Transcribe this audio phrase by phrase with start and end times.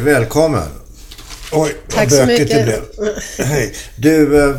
[0.00, 0.68] Hej, välkommen.
[1.52, 2.96] Oj, Tack vad så bökigt det mycket.
[2.96, 3.46] blev.
[3.46, 3.74] Hej.
[3.96, 4.56] Du, eh,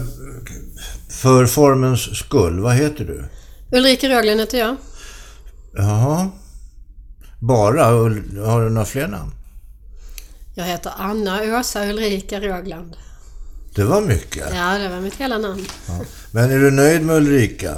[1.10, 3.26] för formens skull, vad heter du?
[3.78, 4.76] Ulrika Röglen heter jag.
[5.74, 6.30] Jaha.
[7.40, 7.86] Bara?
[7.86, 9.32] Har du några fler namn?
[10.56, 12.96] Jag heter Anna Åsa Ulrika Rögland.
[13.76, 14.46] Det var mycket.
[14.56, 15.66] Ja, det var mitt hela namn.
[15.88, 16.00] Ja.
[16.32, 17.76] Men är du nöjd med Ulrika?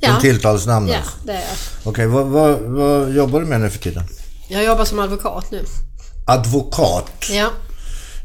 [0.00, 0.12] Ja.
[0.12, 0.94] Som tilltalsnamnet?
[0.94, 1.56] Ja, det är jag.
[1.84, 4.04] Okej, vad, vad, vad jobbar du med nu för tiden?
[4.48, 5.64] Jag jobbar som advokat nu.
[6.24, 7.28] Advokat.
[7.30, 7.50] Ja,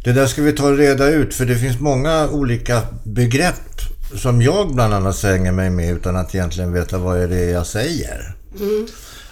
[0.03, 3.81] Det där ska vi ta och reda ut för det finns många olika begrepp
[4.15, 7.67] som jag bland annat svänger mig med utan att egentligen veta vad är det jag
[7.67, 8.35] säger.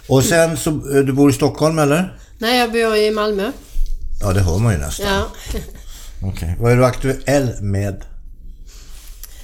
[0.08, 2.18] Och sen så, eh, du bor i Stockholm eller?
[2.38, 3.52] nej jag bor i Malmö.
[4.20, 5.06] Ja, det hör man ju nästan.
[5.06, 5.24] Ja.
[6.22, 6.56] Okej.
[6.60, 8.02] Vad är du aktuell med?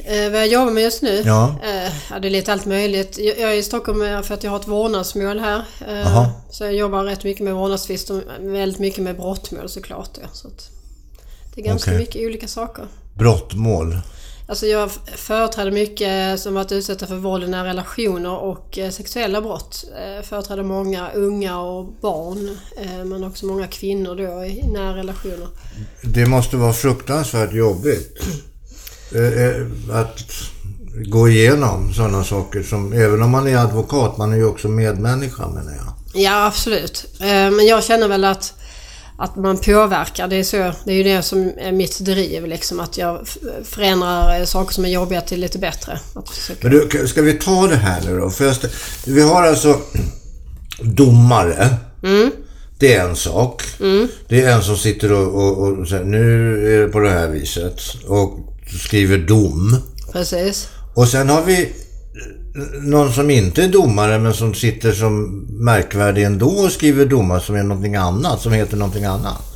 [0.04, 1.22] Eh, vad jag jobbar med just nu?
[1.26, 1.54] Ja.
[1.64, 3.18] Eh, ja, det är lite allt möjligt.
[3.18, 5.64] Jag, jag är i Stockholm eh, för att jag har ett vårdnadsmål här.
[5.88, 10.10] Eh, så jag jobbar rätt mycket med vårdnadstvister och väldigt mycket med brottmål såklart.
[10.22, 10.28] Ja.
[10.32, 10.48] Så
[11.54, 12.00] det är ganska Okej.
[12.00, 12.86] mycket olika saker.
[13.14, 13.96] Brottmål.
[14.46, 19.40] Alltså jag företräder mycket som varit utsatta för våld i nära relationer och eh, sexuella
[19.40, 19.84] brott.
[19.98, 25.48] Eh, företräder många unga och barn eh, men också många kvinnor då i nära relationer.
[26.02, 28.18] Det måste vara fruktansvärt jobbigt.
[29.14, 30.20] Eh, eh, Att
[31.06, 35.48] gå igenom sådana saker som, även om man är advokat, man är ju också medmänniska
[35.48, 35.92] menar jag.
[36.22, 37.04] Ja absolut.
[37.20, 38.52] Eh, men jag känner väl att,
[39.18, 40.28] att man påverkar.
[40.28, 42.80] Det är, så, det är ju det som är mitt driv liksom.
[42.80, 43.26] Att jag
[43.64, 45.98] förändrar saker som är jobbiga till lite bättre.
[46.60, 48.30] Men du, ska vi ta det här nu då?
[48.30, 49.80] För jag stä- vi har alltså
[50.82, 51.68] domare.
[52.78, 53.62] Det är en sak.
[54.28, 57.28] Det är en som sitter och, och, och säger nu är det på det här
[57.28, 57.80] viset.
[58.06, 58.38] Och
[58.78, 59.76] skriver dom.
[60.12, 60.68] Precis.
[60.94, 66.24] Och sen har vi eh, någon som inte är domare men som sitter som märkvärdig
[66.24, 69.51] ändå och skriver domar som är någonting annat, som heter någonting annat.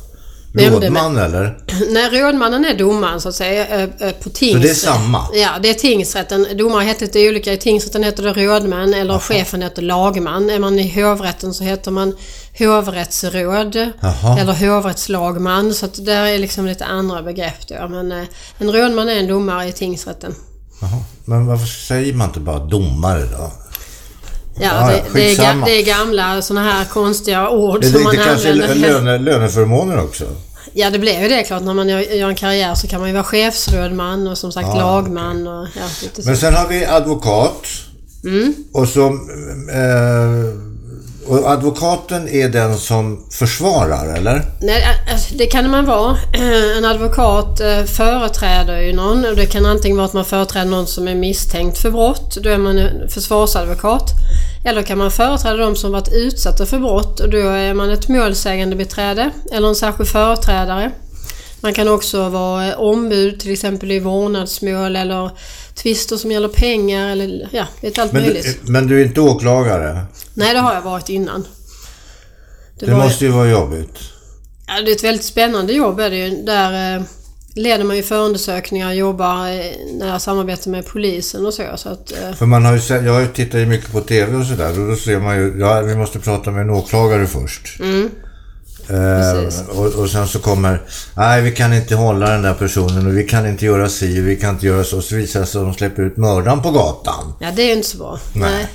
[0.59, 1.57] Rådman eller?
[1.89, 4.75] Nej, rådmannen är domaren så att säga eh, eh, på tingsrätten.
[4.75, 5.27] Så det är samma?
[5.33, 6.47] Ja, det är tingsrätten.
[6.57, 7.53] Domare heter lite olika.
[7.53, 10.49] I tingsrätten heter det rådman eller chefen heter lagman.
[10.49, 12.15] Är man i hovrätten så heter man
[12.59, 14.39] hovrättsråd Jaha.
[14.39, 15.73] eller hovrättslagman.
[15.73, 17.87] Så att där är liksom lite andra begrepp då.
[17.89, 18.23] Men eh,
[18.57, 20.35] en rådman är en domare i tingsrätten.
[20.81, 20.99] Jaha.
[21.25, 23.51] Men varför säger man inte bara domare då?
[24.59, 28.03] Ja, Ja, det, det, är, det är gamla sådana här konstiga ord Det, som det,
[28.03, 28.75] man det kanske är använder.
[28.75, 30.25] löne, löneförmåner också?
[30.79, 31.63] Ja, det blir ju det klart.
[31.63, 34.77] När man gör, en karriär så kan man ju vara chefsrådman och som sagt Ja,
[34.77, 36.07] lagman och ja.
[36.25, 37.67] Men sen har vi advokat.
[38.23, 38.53] Mm.
[38.71, 39.05] Och så...
[39.71, 40.66] Eh,
[41.27, 44.41] och advokaten är den som försvarar, eller?
[44.61, 44.83] Nej,
[45.37, 46.17] det kan man vara.
[46.33, 50.71] Eh, en advokat eh, företräder ju någon och det kan antingen vara att man företräder
[50.71, 52.37] någon som är misstänkt för brott.
[52.43, 54.11] Då är man en försvarsadvokat.
[54.65, 58.07] Eller kan man företräda de som varit utsatta för brott och då är man ett
[58.07, 60.91] målsägande beträde eller en särskild företrädare.
[61.61, 65.31] Man kan också vara eh, ombud till exempel i vårdnadsmål eller
[65.77, 68.59] tvister som gäller pengar eller ja, lite allt Men möjligt.
[68.65, 70.05] du, men du är inte åklagare?
[70.33, 71.47] Nej, det har jag varit innan.
[72.79, 73.97] Det var- måste ju vara jobbigt.
[74.67, 76.29] Ja, det är ett väldigt spännande jobb är det ju.
[76.45, 77.03] Där eh,
[77.55, 79.65] leder man ju förundersökningar och jobbar eh,
[79.99, 81.63] nära samarbete med polisen och så.
[81.75, 84.45] så att, eh, För man har ju sett, jag tittat ju mycket på TV och
[84.45, 87.79] sådär och då ser man ju, ja vi måste prata med en åklagare först.
[87.79, 88.09] Mm.
[88.89, 90.81] Eh, och, och sen så kommer,
[91.17, 94.27] nej vi kan inte hålla den där personen och vi kan inte göra si och
[94.27, 95.01] vi kan inte göra så.
[95.01, 97.33] Så visar det sig att de släpper ut mördaren på gatan.
[97.39, 98.19] ja, det är ju inte så bra.
[98.33, 98.67] Nej.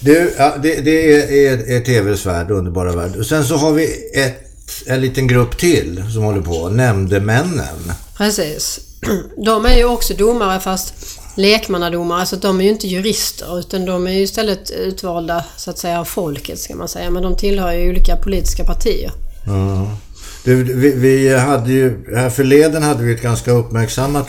[0.00, 3.16] Du, ja, det, det är, är, TVs värld, underbara värld.
[3.16, 4.50] Och sen så har vi ett,
[4.86, 7.92] en liten grupp till som håller på, nämndemännen.
[8.16, 8.80] Precis.
[9.44, 10.94] De är ju också domare fast
[11.34, 12.26] lekmannadomare.
[12.26, 15.78] Så att de är ju inte jurister utan de är ju istället utvalda så att
[15.78, 17.10] säga av folket ska man säga.
[17.10, 19.12] Men de tillhör ju olika politiska partier.
[19.46, 19.96] Ja.
[20.44, 24.28] Du, vi, vi hade ju, här förleden hade vi ett ganska uppmärksammat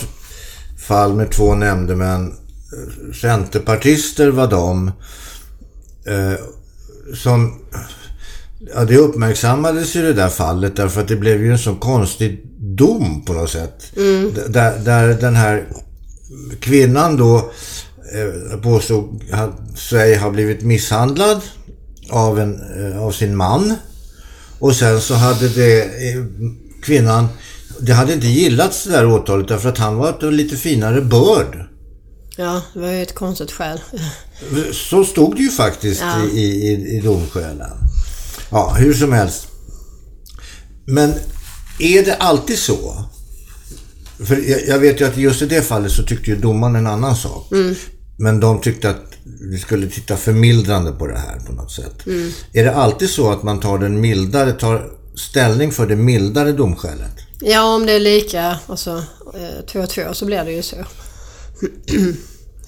[0.87, 2.33] fall med två nämndemän.
[3.21, 4.87] Centerpartister var de.
[6.05, 6.33] Eh,
[7.15, 7.59] som,
[8.75, 12.45] ja det uppmärksammades ju det där fallet därför att det blev ju en så konstig
[12.59, 13.83] dom på något sätt.
[14.35, 15.67] D- Där, där den här
[16.59, 17.37] kvinnan då
[18.13, 19.21] eh, påstod
[19.77, 21.41] sig ha blivit misshandlad
[22.09, 22.61] av, en,
[22.91, 23.75] eh, av sin man.
[24.63, 26.23] Och sen så hade det eh,
[26.83, 27.27] kvinnan,
[27.79, 31.65] det hade inte gillats det där åtalet därför att han var ett lite finare börd.
[32.37, 33.79] Ja, det var ju ett konstigt skäl.
[34.73, 36.25] Så stod det ju faktiskt Ja.
[36.33, 37.71] i, i, i domskälen.
[38.51, 39.47] Ja, hur som helst.
[40.85, 41.13] Men
[41.79, 43.05] är det alltid så?
[44.25, 47.15] För jag, vet ju att just i det fallet så tyckte ju domaren en annan
[47.15, 47.47] sak.
[48.17, 49.13] Men de tyckte att
[49.51, 52.07] vi skulle titta förmildrande på det här på något sätt.
[52.53, 57.11] Är det alltid så att man tar den mildare, tar ställning för det mildare domskälet.
[57.39, 60.75] Ja, om det är lika, alltså eh, två och två så blir det ju så.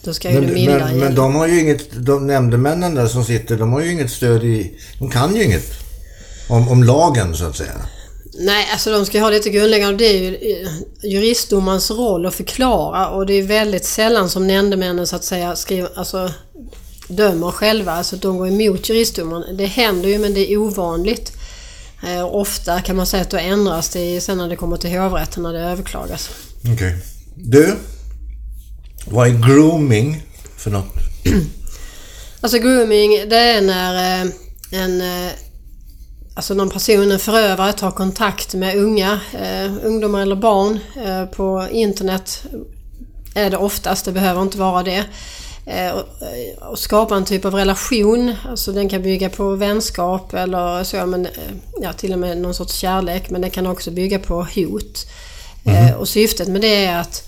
[0.03, 3.07] Då ska ju det Men, mildare men, men de har ju inget, de nämndemännen där
[3.07, 5.71] som sitter, de har ju inget stöd i, de kan ju inget
[6.47, 7.73] om, om lagen så att säga.
[8.37, 9.97] Nej, alltså de ska ha lite grundläggande.
[9.97, 10.69] Det är ju eh,
[11.03, 15.89] juristdomarens roll att förklara och det är väldigt sällan som nämndemännen så att säga skriver,
[15.95, 16.31] alltså,
[17.07, 17.91] dömer själva.
[17.91, 19.57] Alltså de går emot juristdomaren.
[19.57, 21.31] Det händer ju men det är ovanligt.
[22.03, 25.43] Eh, ofta kan man säga att då ändras det sen när det kommer till hovrätten
[25.43, 26.29] när det överklagas.
[26.73, 26.95] Okej.
[27.35, 27.75] Du,
[29.05, 30.23] vad är grooming
[30.57, 30.93] för något?
[32.41, 34.31] Alltså grooming det är när eh,
[34.71, 35.31] en eh,
[36.37, 41.67] Alltså någon person, en förövare, tar kontakt med unga, eh, ungdomar eller barn eh, på
[41.71, 42.45] internet
[43.35, 45.05] är det oftast, det behöver inte vara det.
[45.65, 50.33] Eh, och, eh, och skapa en typ av relation, alltså den kan bygga på vänskap
[50.33, 51.31] eller så, men eh,
[51.81, 55.07] ja, till och med någon sorts kärlek, men den kan också bygga på hot.
[55.65, 57.23] Eh, och syftet med det är att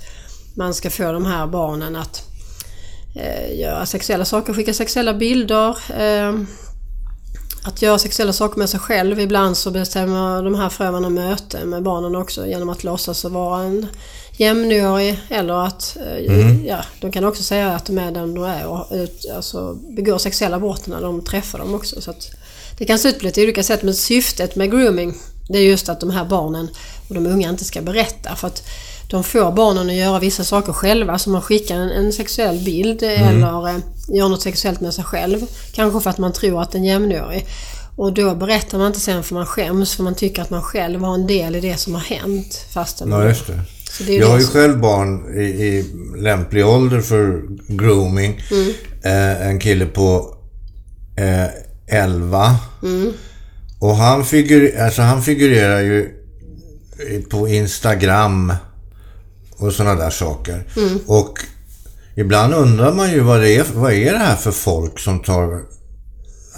[0.56, 2.24] man ska få de här barnen att
[3.52, 5.78] göra sexuella saker, skicka sexuella bilder,
[7.68, 9.20] att göra sexuella saker med sig själv.
[9.20, 13.64] Ibland så bestämmer de här förövarna möte med barnen också genom att låtsas att vara
[13.64, 13.88] en
[14.32, 18.66] jämnårig eller att eh, ja, de kan också säga att de är den de är
[18.66, 22.02] och ut, alltså, begår sexuella brott när de träffar dem också.
[22.02, 22.30] Så att
[22.78, 25.14] det kan se ut på lite olika sätt men syftet med grooming
[25.50, 26.70] det är just att de här barnen
[27.08, 28.64] och de unga inte ska berätta för att
[29.08, 33.04] de får barnen att göra vissa saker själva som man skickar en, en sexuell bild
[33.04, 33.76] eller eh,
[34.08, 35.40] gör något sexuellt med sig själv.
[35.72, 37.46] Kanske för att man tror att den är jämnårig.
[37.96, 41.04] Och då berättar man inte sen för man skäms för man tycker att man själv
[41.04, 42.66] har en del i det som har hänt.
[42.74, 43.62] Fastän Ja, just det.
[43.92, 45.86] Så det är Jag har ju själv barn i, i
[46.18, 48.42] lämplig ålder för grooming.
[48.52, 48.74] Mm.
[49.04, 50.36] Eh, en kille på
[51.18, 52.56] eh, 11.
[52.84, 53.14] Mm.
[53.80, 56.10] Och han, figur, alltså han figurerar ju
[57.30, 58.54] på Instagram
[59.58, 60.64] och sådana där saker.
[60.78, 61.00] Mm.
[61.08, 61.40] Och
[62.16, 65.62] ibland undrar man ju vad det är, vad är det här för folk som tar,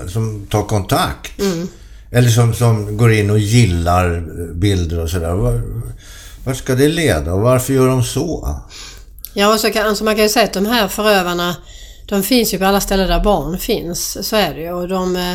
[0.08, 1.40] som tar kontakt?
[1.42, 1.68] Mm.
[2.12, 4.24] Eller som, som går in och gillar
[4.54, 5.34] bilder och sådär.
[5.34, 5.62] Var-
[6.44, 8.60] Vart ska det leda och varför gör de så?
[9.34, 11.56] Ja, och så kan, alltså man kan ju säga att de här förövarna
[12.08, 14.28] de finns ju på alla ställen där barn finns.
[14.28, 14.72] Så är det ju.
[14.74, 15.34] Och de, eh,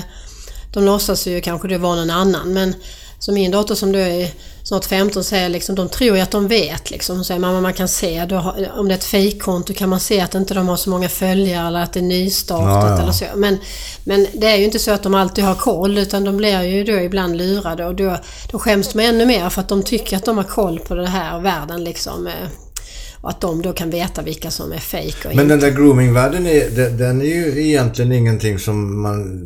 [0.72, 2.52] de låtsas ju kanske det var någon annan.
[2.52, 2.74] Men
[3.18, 4.30] som min dotter som då är
[4.64, 7.16] snart 15 säger liksom, de tror ju att de vet liksom.
[7.16, 10.20] Hon säger mamma man kan se, har- om det är ett fejkkonto kan man se
[10.20, 13.02] att inte de har så många följare eller att det är nystartat Ja, ja.
[13.02, 13.24] eller så.
[13.36, 13.58] Men,
[14.04, 16.84] men det är ju inte så att de alltid har koll utan de blir ju
[16.84, 18.16] då ibland lurade och då,
[18.52, 21.06] då skäms de ännu mer för att de tycker att de har koll på den
[21.06, 22.26] här världen liksom.
[22.26, 22.32] eh,
[23.20, 25.44] Och att de då kan veta vilka som är fejk Men inte.
[25.44, 29.42] den där groomingvärlden är, den, är ju egentligen ingenting som man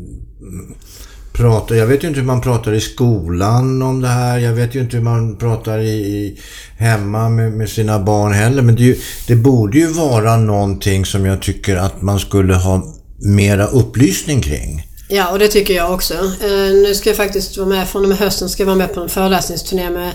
[1.39, 1.75] pratar...
[1.75, 4.39] Jag vet ju inte hur man pratar i skolan om det här.
[4.39, 6.39] Jag vet ju inte hur man pratar i, i
[6.79, 8.63] hemma med, med sina barn heller.
[8.63, 8.97] Men det, ju,
[9.27, 14.87] det borde ju vara någonting som jag tycker att man skulle ha mera upplysning kring.
[15.09, 16.15] Ja, och det tycker jag också.
[16.15, 18.95] Eh, nu ska jag faktiskt vara med, från och med hösten ska jag vara med
[18.95, 20.09] på en föreläsningsturné med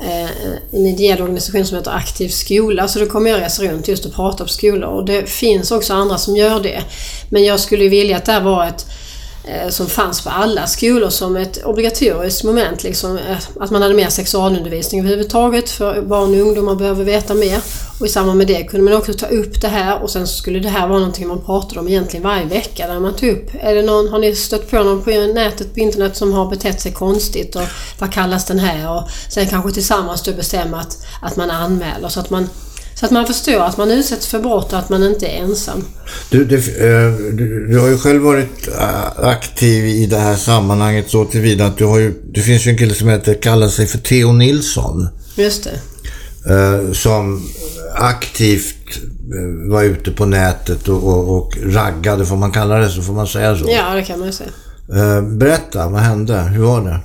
[0.00, 0.30] eh,
[0.72, 2.88] en ideell organisation som heter Aktiv skola.
[2.88, 4.88] Så då kommer jag resa runt just och prata på skolor.
[4.88, 6.82] Och det finns också andra som gör det.
[7.28, 8.86] Men jag skulle vilja att det här var ett
[9.50, 12.82] Eh, som fanns på alla skolor som ett obligatoriskt moment.
[12.82, 17.60] Liksom, eh, att man hade mer sexualundervisning överhuvudtaget för barn och ungdomar behöver veta mer.
[18.00, 20.58] Och i samband med det kunde man också ta upp det här och sen skulle
[20.60, 22.86] det här vara någonting man pratade om egentligen varje vecka.
[22.86, 25.80] Där man tog upp, är det någon, har ni stött på någon på nätet, på
[25.80, 27.66] internet som har betett sig konstigt och
[27.98, 28.90] vad kallas den här?
[28.90, 32.48] Och sen kanske tillsammans då bestämma att, att man anmäler så att man
[32.94, 35.84] så att man förstår att man utsätts för brott och att man inte är ensam.
[36.30, 41.10] Du, det, eh, du, du har ju själv varit eh, aktiv i det här sammanhanget
[41.10, 42.14] så tillvida att du har ju...
[42.34, 45.08] Det finns ju en kille som heter, kallar sig för Theo Nilsson.
[45.34, 45.70] Just det.
[46.54, 47.48] eh, som
[47.94, 48.76] aktivt
[49.70, 53.02] var ute på nätet och, och, och raggade, får man kalla det så?
[53.02, 53.64] Får man säga så?
[53.68, 54.50] Ja, det kan man ju säga.
[55.22, 56.40] Berätta, vad hände?
[56.40, 57.00] Hur var det?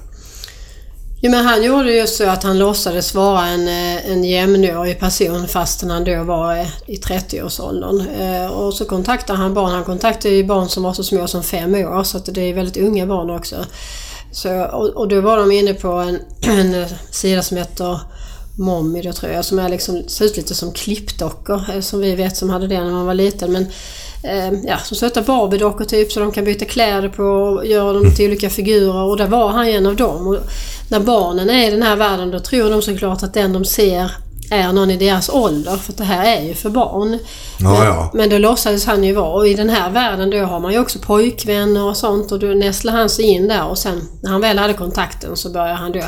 [1.25, 5.48] Jo, men han gjorde ju så att han låtsades vara en, eh, en jämnårig person
[5.48, 8.08] fastän han då var eh, i 30-årsåldern.
[8.20, 9.72] Eh, och så kontaktade han barn.
[9.72, 12.53] Han kontaktade ju barn som var så små som fem år så att det är
[12.53, 13.55] väldigt unga barn också.
[14.32, 18.00] Så, och, och då var de inne på en, en sida som heter
[18.58, 22.38] Mommy då tror jag, som är liksom, ser ut lite som klippdockor som vi vet
[22.38, 23.51] som hade det när man var liten.
[23.51, 23.65] Men
[24.63, 28.27] ja, som söta Barbie-dockor typ så de kan byta kläder på och göra dem till
[28.27, 30.27] olika figurer och där var han en av dem.
[30.27, 30.38] Och
[30.89, 34.12] när barnen är i den här världen då tror de såklart att den de ser
[34.51, 35.77] är någon i deras ålder.
[35.77, 37.20] För det här är ju för barn.
[37.60, 38.12] Ja, men, ja.
[38.13, 39.34] men då låtsades han ju vara.
[39.34, 42.32] Och i den här världen då har man ju också pojkvänner och sånt.
[42.32, 45.50] Och då nästlar han sig in där och sen när han väl hade kontakten så
[45.50, 46.01] började han då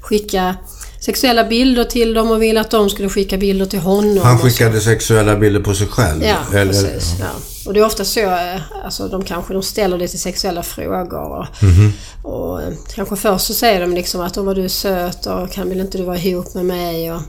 [0.00, 0.56] skicka
[1.04, 4.18] sexuella bilder till dem och ville att de skulle skicka bilder till honom.
[4.22, 6.22] Han skickade sexuella bilder på sig själv?
[6.24, 7.14] Ja, eller, precis.
[7.20, 7.26] Ja.
[7.66, 11.38] Och det är ofta så, eh, alltså de kanske de ställer lite sexuella frågor.
[11.38, 11.92] Och, Mhm.
[12.22, 15.50] och eh, kanske först så säger de liksom att åh vad du är söt och
[15.52, 17.12] kan väl inte du vara ihop med mig?
[17.12, 17.20] Och,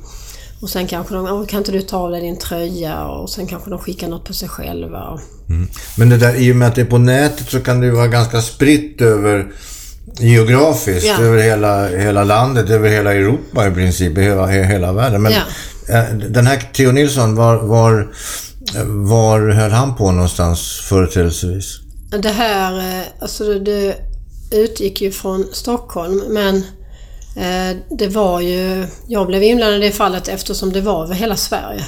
[0.62, 3.04] och sen kanske de, kan inte du ta av dig din tröja?
[3.06, 5.02] Och sen kanske de skickar något på sig själva.
[5.04, 5.20] Och,
[5.98, 7.92] Men det där, i och med att det är på nätet så kan det ju
[7.92, 9.52] vara ganska spritt över
[10.20, 11.22] geografiskt, Ja.
[11.24, 15.22] över hela, hela landet, över hela Europa i princip, hela, hela världen.
[15.22, 15.42] Men Ja.
[15.98, 18.14] eh, den här Theo Nilsson, var, var,
[18.86, 21.80] var höll han på någonstans företrädelsevis?
[22.22, 26.56] Det här, eh, alltså det, det utgick ju från Stockholm men
[27.36, 28.86] eh, det var ju...
[29.08, 31.86] Jag blev inblandad i det fallet eftersom det var över hela Sverige.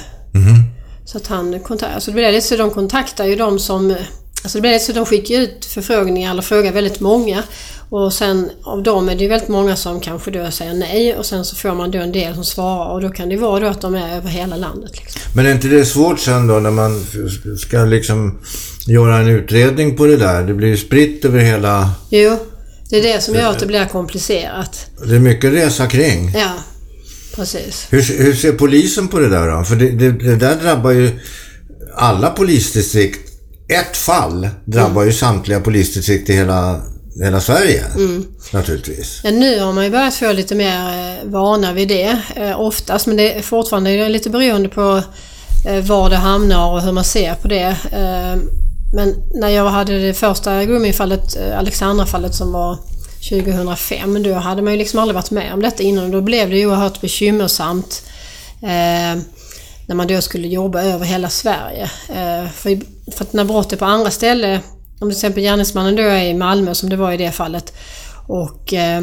[1.04, 1.94] Så att han kontaktade...
[1.94, 3.96] Alltså det blev lite så de kontaktar ju de som...
[4.42, 7.42] Alltså det blev så de skickar ut förfrågningar eller frågar väldigt många.
[7.90, 11.26] Och sen av dem är det ju väldigt många som kanske då säger nej och
[11.26, 13.66] sen så får man då en del som svarar och då kan det vara då
[13.66, 14.90] att de är över hela landet.
[14.98, 15.20] Liksom.
[15.34, 17.06] Men är inte det svårt sen då när man
[17.58, 18.38] ska liksom
[18.86, 20.42] göra en utredning på det där?
[20.42, 21.90] Det blir ju spritt över hela...
[22.10, 22.38] Jo,
[22.90, 24.86] det är det som gör att det blir komplicerat.
[25.08, 26.32] Det är mycket resa kring.
[26.34, 26.52] Ja,
[27.34, 27.86] precis.
[27.90, 29.64] Hur, hur ser polisen på det där då?
[29.64, 31.18] För det, det, det där drabbar ju
[31.96, 33.32] alla polisdistrikt.
[33.68, 36.82] Ett fall drabbar ju samtliga polisdistrikt i hela,
[37.24, 37.84] hela Sverige.
[38.52, 39.20] Naturligtvis.
[39.24, 43.06] Ja, nu har man ju börjat få lite mer eh, vana vid det eh, oftast
[43.06, 45.02] men det är fortfarande lite beroende på
[45.68, 47.76] eh, var det hamnar och hur man ser på det.
[48.92, 52.78] Men när jag hade det första groomingfallet, eh, Alexandra-fallet som var
[53.28, 56.56] 2005, då hade man ju liksom aldrig varit med om detta innan då blev det
[56.56, 58.02] ju oerhört bekymmersamt
[58.62, 59.22] eh,
[59.86, 61.90] när man då skulle jobba över hela Sverige.
[62.08, 62.80] Eh, för,
[63.12, 64.60] för att när brott är på andra ställen,
[65.00, 67.72] om till exempel gärningsmannen då är i Malmö som det var i det fallet
[68.26, 69.02] och eh,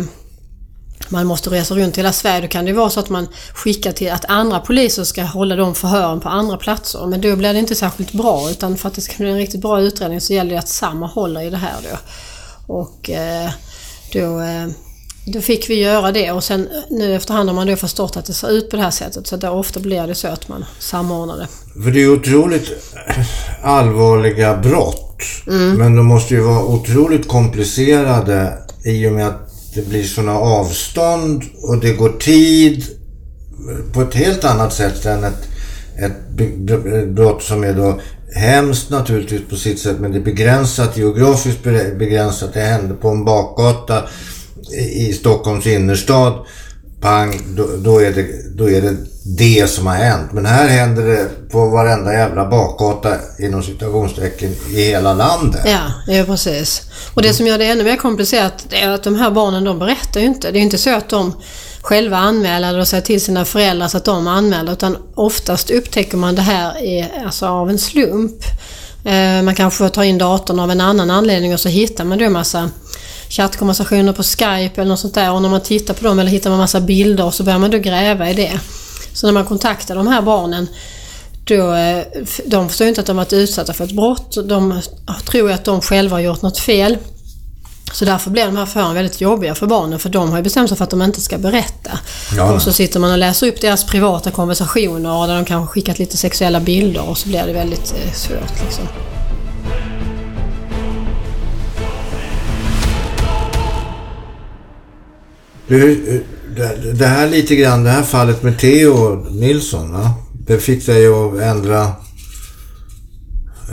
[1.10, 2.42] man måste resa runt i hela Sverige.
[2.42, 5.76] Då kan det vara så att man skickar till att andra poliser ska hålla de
[5.76, 7.06] förhören på andra platser.
[7.06, 9.62] Men då blir det inte särskilt bra utan för att det ska bli en riktigt
[9.62, 11.98] bra utredning så gäller det att samma håller i det här då.
[12.74, 13.50] Och eh,
[14.14, 14.68] då, eh,
[15.34, 18.34] då fick vi göra det och sen nu efterhand har man då förstått att det
[18.34, 21.38] ser ut på det här sättet så där ofta blir det så att man samordnar
[21.38, 21.48] det.
[21.84, 22.70] För det är ju otroligt
[23.64, 25.13] allvarliga brott.
[25.78, 28.54] Men de måste ju vara otroligt komplicerade
[28.86, 32.86] i och med att det blir sådana avstånd och det går tid
[33.94, 35.48] på ett helt annat sätt än ett,
[35.98, 38.00] ett brott som är då
[38.36, 42.54] hemskt naturligtvis på sitt sätt men det är begränsat, geografiskt be- begränsat.
[42.54, 44.04] Det hände på en bakgata
[44.72, 46.34] i i Stockholms innerstad.
[47.02, 50.32] Pang, då, då, är det, då är det det som har hänt.
[50.32, 55.62] Men här händer det på varenda jävla bakgata inom citationstecken i hela landet.
[55.66, 56.82] Ja, ja precis.
[57.14, 59.80] Och det som gör det ännu mer komplicerat det är att de här barnen de
[59.80, 60.52] berättar ju inte.
[60.52, 61.34] Det är ju inte så att de
[61.82, 66.36] själva anmäler eller säger till sina föräldrar så att de anmäler utan oftast upptäcker man
[66.36, 68.44] det här i, alltså av en slump.
[69.06, 72.26] Eh, man kanske tar in datorn av en annan anledning och så hittar man då
[72.26, 72.70] en massa
[73.30, 76.50] chattkonversationer på Skype eller något sånt där och när man tittar på dem eller hittar
[76.50, 78.60] man massa bilder och så börjar man då gräva i det.
[79.14, 80.68] Så när man kontaktar de här barnen
[81.44, 82.04] då, eh,
[82.46, 84.38] de förstår inte att de varit utsatta för ett brott.
[84.46, 84.82] De
[85.26, 86.98] tror att de själva har gjort något fel.
[87.94, 90.70] Så därför blir de här förhören väldigt jobbiga för barnen för de har ju bestämt
[90.70, 92.00] sig för att de inte ska berätta.
[92.38, 92.54] Ja.
[92.54, 96.00] Och så sitter man och läser upp deras privata konversationer och där de kanske skickat
[96.00, 98.88] lite sexuella bilder och så blir det väldigt eh, svårt liksom.
[105.68, 106.24] Du,
[106.56, 110.14] det- det här lite grann, det här fallet med Theo Nilsson, va?
[110.48, 111.92] det fick dig att ändra,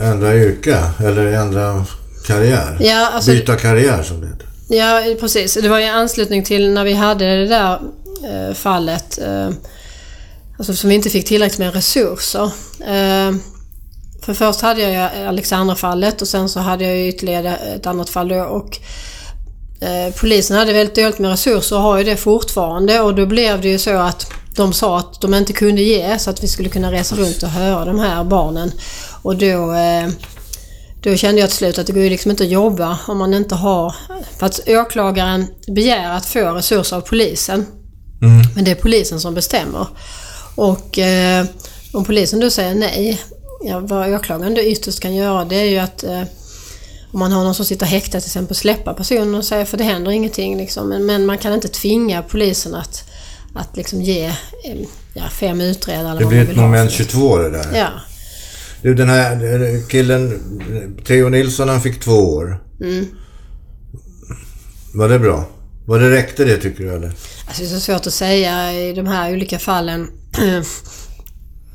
[0.01, 1.85] ändra yrke eller ändra
[2.27, 2.77] karriär.
[2.79, 4.47] Ja, alltså, Byta karriär som det heter.
[4.69, 5.53] Ja, precis.
[5.53, 7.79] Det var i anslutning till när vi hade det där
[8.23, 9.19] eh, fallet.
[9.19, 9.49] Eh,
[10.57, 12.43] alltså som vi inte fick tillräckligt med resurser.
[12.79, 13.35] Eh,
[14.25, 18.41] för först hade jag Alexandra-fallet och sen så hade jag ytterligare ett annat fall då.
[18.43, 18.79] Och,
[20.19, 22.99] polisen hade väldigt dåligt med resurser och har ju det fortfarande.
[22.99, 26.29] Och då blev det ju så att de sa att de inte kunde ge så
[26.29, 28.71] att vi skulle kunna resa runt och höra de här barnen.
[29.21, 30.09] Och då eh,
[31.03, 33.33] då kände jag till slut att det går ju liksom inte att jobba om man
[33.33, 33.95] inte har...
[34.39, 37.65] För att åklagaren begär att få resurser av polisen.
[38.55, 39.87] Men det är polisen som bestämmer.
[40.55, 41.45] Och eh,
[41.93, 43.21] om polisen då säger nej,
[43.63, 46.23] ja, vad åklagaren då ytterst kan göra det är ju att eh,
[47.11, 49.83] om man har någon som sitter häktad till exempel släppa personen och säga för det
[49.83, 50.89] händer ingenting liksom.
[50.89, 53.09] Men, men man kan inte tvinga polisen att,
[53.55, 54.77] att liksom ge eh,
[55.13, 56.19] ja, fem utredare.
[56.19, 57.77] Det blir ett moment 22 det där.
[57.77, 57.89] Ja.
[58.81, 60.41] Du, den här killen,
[61.07, 62.63] Theo Nilsson, han fick två år.
[62.81, 63.07] Mm.
[64.93, 65.45] Var det bra?
[65.85, 67.11] Var det räckte det tycker du eller?
[67.47, 70.07] Alltså det är så svårt att säga i de här olika fallen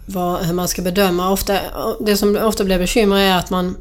[0.06, 1.30] vad, hur man ska bedöma.
[1.30, 1.58] Ofta,
[2.00, 3.76] det som ofta blir bekymmer är att man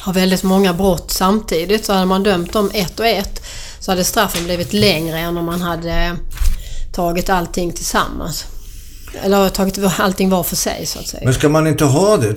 [0.00, 1.84] har väldigt många brott samtidigt.
[1.84, 3.42] Så hade man dömt dem ett och ett
[3.80, 6.16] så hade straffen blivit längre än om man hade
[6.92, 8.44] tagit allting tillsammans.
[9.22, 11.22] Eller tagit allting var för sig så att säga.
[11.24, 12.32] Men ska man inte ha det?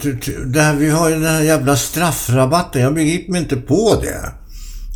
[0.45, 2.81] det här, vi har ju den här jävla straffrabatten.
[2.81, 4.31] Jag begriper mig inte på det.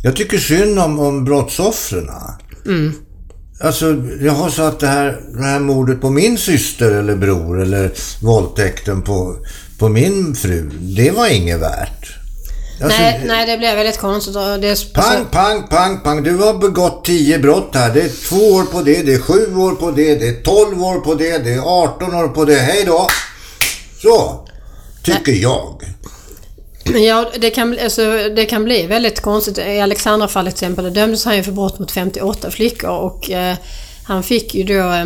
[0.02, 2.10] Jag tycker synd om, om brottsoffren.
[2.66, 2.94] Mm.
[3.60, 3.86] Alltså,
[4.20, 7.92] jag har så att det här, det här mordet på min syster eller bror eller
[8.22, 9.36] våldtäkten på,
[9.78, 12.18] på min fru, det var inget värt.
[12.82, 14.34] Alltså, nej, nej, det blev väldigt konstigt.
[14.34, 14.92] Det.
[14.94, 16.22] Pang, pang, pang, pang.
[16.22, 17.94] Du har begått tio brott här.
[17.94, 20.82] Det är två år på det, det är sju år på det, det är tolv
[20.82, 22.54] år på det, det är arton år på det.
[22.54, 23.06] Hej då!
[24.02, 24.46] Så,
[25.02, 25.42] tycker nej.
[25.42, 25.82] jag.
[26.94, 28.02] Ja, det kan, alltså,
[28.36, 29.58] det kan bli väldigt konstigt.
[29.58, 33.56] I Alexandra-fallet till exempel, dömdes han ju för brott mot 58 flickor och eh,
[34.04, 35.04] han fick ju då eh,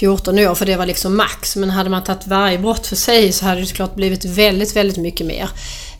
[0.00, 1.56] 14 år för det var liksom max.
[1.56, 4.96] Men hade man tagit varje brott för sig så hade det såklart blivit väldigt, väldigt
[4.96, 5.50] mycket mer.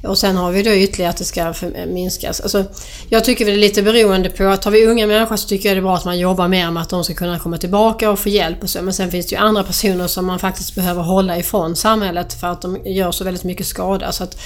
[0.03, 1.55] Och sen har vi då ytterligare att det ska
[1.89, 2.41] minskas.
[2.41, 2.65] Alltså,
[3.09, 5.77] jag tycker det är lite beroende på att har vi unga människor så tycker jag
[5.77, 8.19] det är bra att man jobbar mer med att de ska kunna komma tillbaka och
[8.19, 8.83] få hjälp och så.
[8.83, 12.47] Men sen finns det ju andra personer som man faktiskt behöver hålla ifrån samhället för
[12.47, 14.13] att de gör så väldigt mycket skada.
[14.13, 14.37] Så att,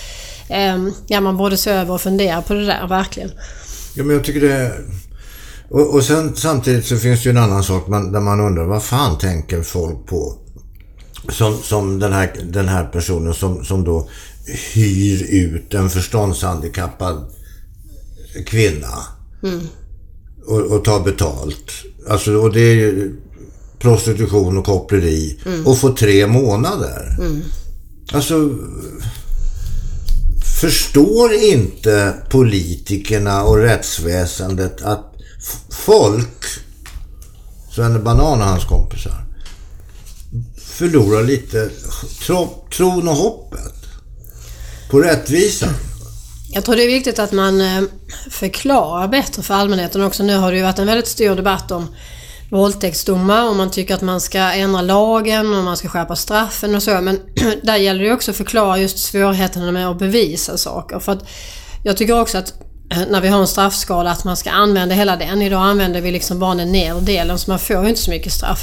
[0.49, 3.31] eh, ja, man borde se över och fundera på det där, verkligen.
[3.95, 4.73] Ja, men jag tycker det...
[5.71, 8.65] Och, och sen samtidigt så finns det ju en annan sak man, där man undrar
[8.65, 10.39] vad fan tänker folk på?
[11.29, 14.09] Som, som den, här, den här personen som, som då
[14.47, 17.33] hyr ut en förståndshandikappad
[18.47, 19.07] kvinna.
[19.43, 19.61] Mm.
[20.47, 21.73] Och, och tar betalt.
[22.09, 23.17] Alltså, och det är ju
[23.79, 25.41] prostitution och koppleri.
[25.47, 25.67] Mm.
[25.67, 27.17] Och får tre månader.
[27.19, 27.43] Mm.
[28.13, 28.59] Alltså,
[30.61, 35.13] förstår inte politikerna och rättsväsendet att
[35.71, 36.45] folk,
[37.75, 39.25] Svenne Banan och hans kompisar,
[40.57, 41.71] förlorar lite
[42.27, 43.86] tro, tron och hoppet
[44.91, 45.75] på rättvisan.
[46.49, 47.83] Jag tror det är viktigt att man eh,
[48.31, 50.23] förklarar bättre för allmänheten också.
[50.23, 51.89] Nu har det ju varit en väldigt stor debatt om
[52.51, 56.83] våldtäktsdomar och man tycker att man ska ändra lagen och man ska skärpa straffen och
[56.83, 57.01] så.
[57.01, 57.21] Men
[57.63, 60.99] där gäller det också att förklara just svårigheterna med att bevisa saker.
[60.99, 61.29] För att
[61.85, 62.55] jag tycker också att
[62.91, 65.43] eh, när vi har en straffskala att man ska använda hela den.
[65.43, 68.33] Idag använder vi liksom bara den nedre delen så man får ju inte så mycket
[68.33, 68.61] straff.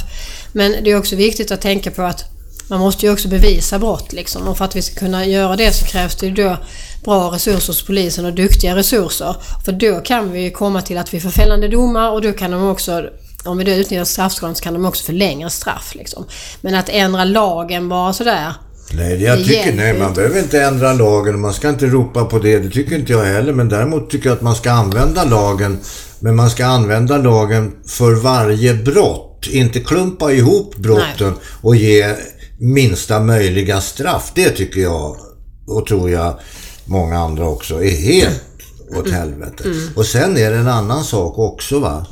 [0.52, 2.33] Men det är också viktigt att tänka på att
[2.68, 4.48] man måste ju också bevisa brott liksom.
[4.48, 6.56] Och för att vi ska kunna göra det så krävs det ju då
[7.04, 9.36] bra resurser hos polisen och duktiga resurser.
[9.64, 12.68] För då kan vi komma till att vi får fällande domar och då kan de
[12.68, 13.04] också
[13.44, 15.94] om vi då utnyttjar straffskalan så kan de också förlänga straff.
[15.94, 16.26] Liksom.
[16.60, 18.52] Men att ändra lagen bara sådär.
[18.92, 21.40] Nej, jag tycker nej, man behöver inte ändra lagen.
[21.40, 22.58] Man ska inte ropa på det.
[22.58, 23.52] Det tycker inte jag heller.
[23.52, 25.78] Men däremot tycker jag att man ska använda lagen.
[26.18, 29.46] Men man ska använda lagen för varje brott.
[29.50, 31.38] Inte klumpa ihop brotten nej.
[31.62, 32.14] och ge
[32.58, 34.32] minsta möjliga straff.
[34.34, 35.16] Det tycker jag
[35.66, 36.38] och tror jag
[36.84, 38.42] många andra också är helt
[38.96, 39.64] åt helvete.
[39.64, 39.88] Mm.
[39.96, 42.06] Och sen är det en annan sak också va.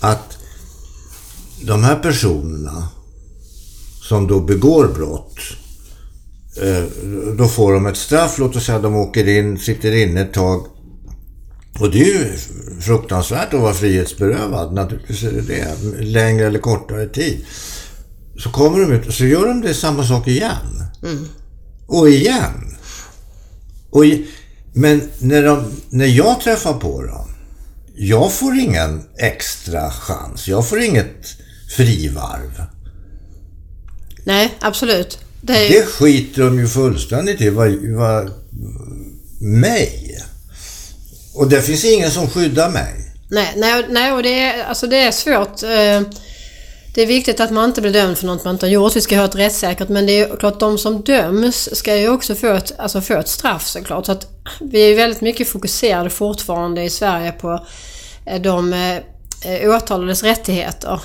[0.00, 0.38] Att
[1.62, 2.88] de här personerna
[4.08, 5.38] som då begår brott.
[6.62, 6.84] Eh,
[7.38, 8.38] då får de ett straff.
[8.38, 10.66] Låt oss säga att de åker in, sitter inne ett tag.
[11.80, 12.32] Och det är ju
[12.80, 14.74] fruktansvärt att vara frihetsberövad.
[14.74, 15.76] Naturligtvis är det det.
[16.04, 17.44] Längre eller kortare tid.
[18.38, 20.84] Så kommer de ut och så gör de det samma sak igen.
[21.02, 21.28] Mm.
[21.86, 22.76] Och igen.
[23.90, 24.04] Och,
[24.72, 27.28] men när, de, när jag träffar på dem,
[27.94, 30.48] jag får ingen extra chans.
[30.48, 31.36] Jag får inget
[31.76, 32.62] frivarv.
[34.24, 35.18] Nej, absolut.
[35.40, 35.68] Det, är...
[35.68, 37.50] det skiter de ju fullständigt i.
[37.50, 38.30] Vad, vad,
[39.40, 40.22] mig.
[41.34, 43.12] Och det finns ingen som skyddar mig.
[43.30, 45.62] Nej, nej, nej och det är, alltså det är svårt.
[45.62, 46.20] Eh
[46.94, 48.96] det är viktigt att man inte blir dömd för något man inte har gjort.
[48.96, 52.34] Vi ska ha ett rättssäkert men det är klart de som döms ska ju också
[52.34, 54.06] få ett, alltså få ett straff såklart.
[54.06, 54.26] Så att
[54.60, 57.66] vi är väldigt mycket fokuserade fortfarande i Sverige på
[58.26, 61.00] eh, de eh, åtalades rättigheter.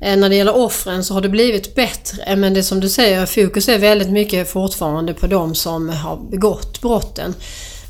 [0.00, 3.26] Eh, när det gäller offren så har det blivit bättre men det som du säger,
[3.26, 7.34] fokus är väldigt mycket fortfarande på de som har begått brotten.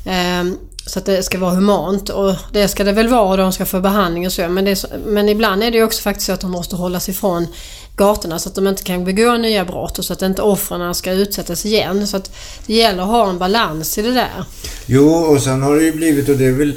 [0.05, 0.57] Ehm,
[0.89, 3.65] så att det ska vara humant och det ska det väl vara och de ska
[3.65, 4.49] få behandling och så.
[4.49, 7.47] Men, det så, men ibland är det också faktiskt så att de måste hållas ifrån
[7.95, 11.11] gatorna så att de inte kan begå nya brott och så att inte offren ska
[11.11, 12.07] utsättas igen.
[12.07, 12.31] Så att
[12.67, 14.45] det gäller att ha en balans i det där.
[14.85, 16.73] Jo, och sen har det ju blivit, och det är väl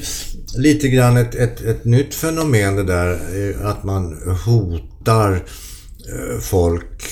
[0.57, 7.03] lite grann ett, ett, ett nytt fenomen det där, eh, att man hotar eh, folk,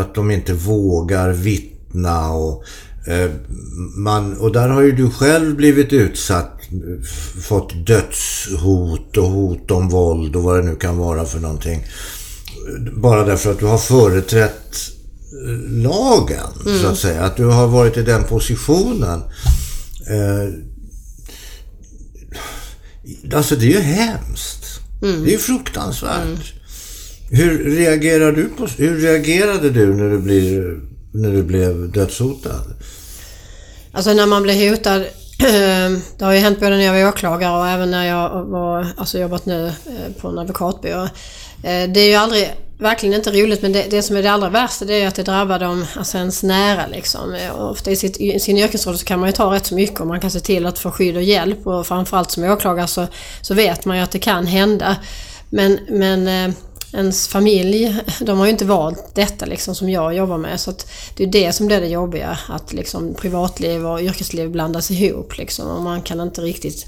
[0.00, 2.64] att de inte vågar vittna och
[3.96, 6.60] man, och där har ju du själv blivit utsatt,
[7.42, 11.86] fått dödshot och hot om våld och vad det nu kan vara för någonting.
[12.92, 14.94] Bara därför att du har företrätt
[15.68, 16.82] lagen, mm.
[16.82, 17.22] så att säga.
[17.22, 19.20] Att du har varit i den positionen.
[20.10, 20.48] Eh,
[23.34, 24.80] alltså det är ju hemskt.
[25.02, 25.22] Mm.
[25.22, 26.24] Det är ju fruktansvärt.
[26.24, 26.38] Mm.
[27.30, 30.80] Hur, reagerar du på, hur reagerade du när du, blir,
[31.14, 32.64] när du blev dödshotad?
[33.92, 37.58] Alltså när man blir hotad eh, det har ju hänt både när jag var åklagare
[37.58, 41.02] och även när jag var, alltså jobbat nu eh, på en advokatbyrå.
[41.62, 44.48] Eh, det är ju aldrig verkligen inte roligt men det, det som är det allra
[44.48, 47.36] värsta det är att det drabbar dem, alltså ens nära liksom.
[47.58, 50.06] Ofta i, sitt, i sin yrkesroll så kan man ju ta rätt så mycket och
[50.06, 53.06] man kan se till att få skydd och hjälp och framförallt som åklagare så,
[53.40, 54.96] så vet man ju att det kan hända.
[55.50, 56.54] Men, men eh,
[56.94, 60.60] ens familj, de har ju inte valt detta liksom som jag jobbar med.
[60.60, 64.90] Så att det är det som blir det jobbiga, att liksom privatliv och yrkesliv blandas
[64.90, 65.68] ihop liksom.
[65.68, 66.86] Och man kan inte riktigt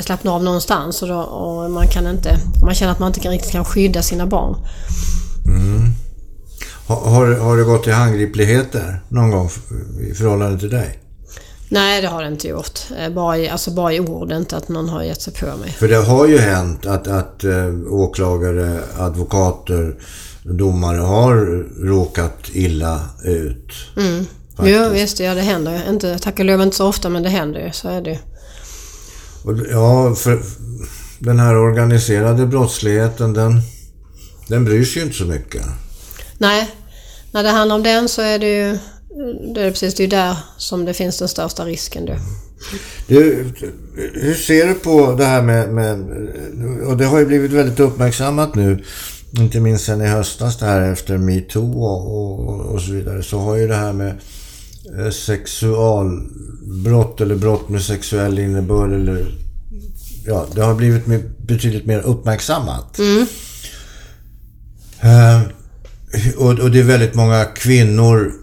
[0.00, 3.52] slappna av någonstans och, då, och man kan inte, man känner att man inte riktigt
[3.52, 4.56] kan skydda sina barn.
[5.46, 5.94] Mm.
[6.86, 9.50] Har, har det gått till handgripligheter någon gång
[10.10, 10.98] i förhållande till dig?
[11.72, 12.80] Nej, det har det inte gjort.
[12.98, 15.70] Eh, bara i, alltså bara i ord, inte att någon har gett sig på mig.
[15.70, 19.94] För det har ju hänt att, att äh, åklagare, advokater,
[20.42, 21.36] domare har
[21.86, 23.72] råkat illa ut.
[23.96, 24.26] Mm.
[24.62, 25.92] Jo, visst, ja det händer ju.
[25.92, 27.72] Inte, tack och lov inte så ofta, men det händer ju.
[27.72, 28.18] Så är det
[29.44, 30.42] och, Ja, för
[31.18, 33.62] den här organiserade brottsligheten, den,
[34.48, 35.62] den bryr sig ju inte så mycket.
[36.38, 36.70] Nej,
[37.32, 38.78] när det handlar om den så är det ju
[39.54, 42.16] det är precis det är där som det finns den största risken då.
[43.06, 43.46] Du,
[44.14, 45.98] hur ser du på det här med, med,
[46.86, 48.84] och det har ju blivit väldigt uppmärksammat nu,
[49.38, 53.38] inte minst sen i höstas det här efter metoo och, och, och så vidare, så
[53.38, 54.18] har ju det här med
[54.98, 59.34] eh, sexualbrott eller brott med sexuell innebörd eller
[60.26, 61.06] ja, det har blivit
[61.38, 62.98] betydligt mer uppmärksammat.
[62.98, 63.26] Mm.
[65.04, 65.42] Uh,
[66.36, 68.39] och, och det är väldigt många kvinnor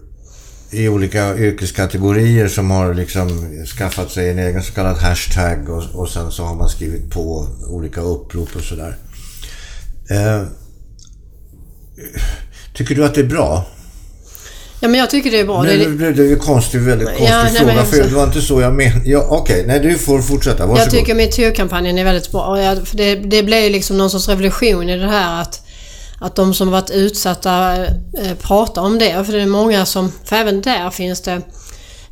[0.72, 3.30] i olika yrkeskategorier som har liksom
[3.78, 7.48] skaffat sig en egen så kallad hashtag och, och sen så har man skrivit på
[7.68, 8.98] olika upprop och sådär.
[10.10, 10.44] Eh,
[12.74, 13.66] tycker du att det är bra?
[14.80, 15.64] Ja, men jag tycker det är bra.
[15.64, 17.74] Nej, det, det en konstig, väldigt konstig ja, fråga.
[17.74, 19.10] Nej, för det var inte så jag menade.
[19.10, 19.68] Ja, Okej, okay.
[19.68, 20.66] nej du får fortsätta.
[20.66, 20.80] Varsågod.
[20.80, 22.76] Jag tycker metoo-kampanjen är väldigt bra.
[22.86, 25.62] För det, det blev ju liksom någon sorts revolution i det här att
[26.20, 29.26] att de som varit utsatta eh, pratar om det.
[29.26, 31.42] För det är många som, för även där finns det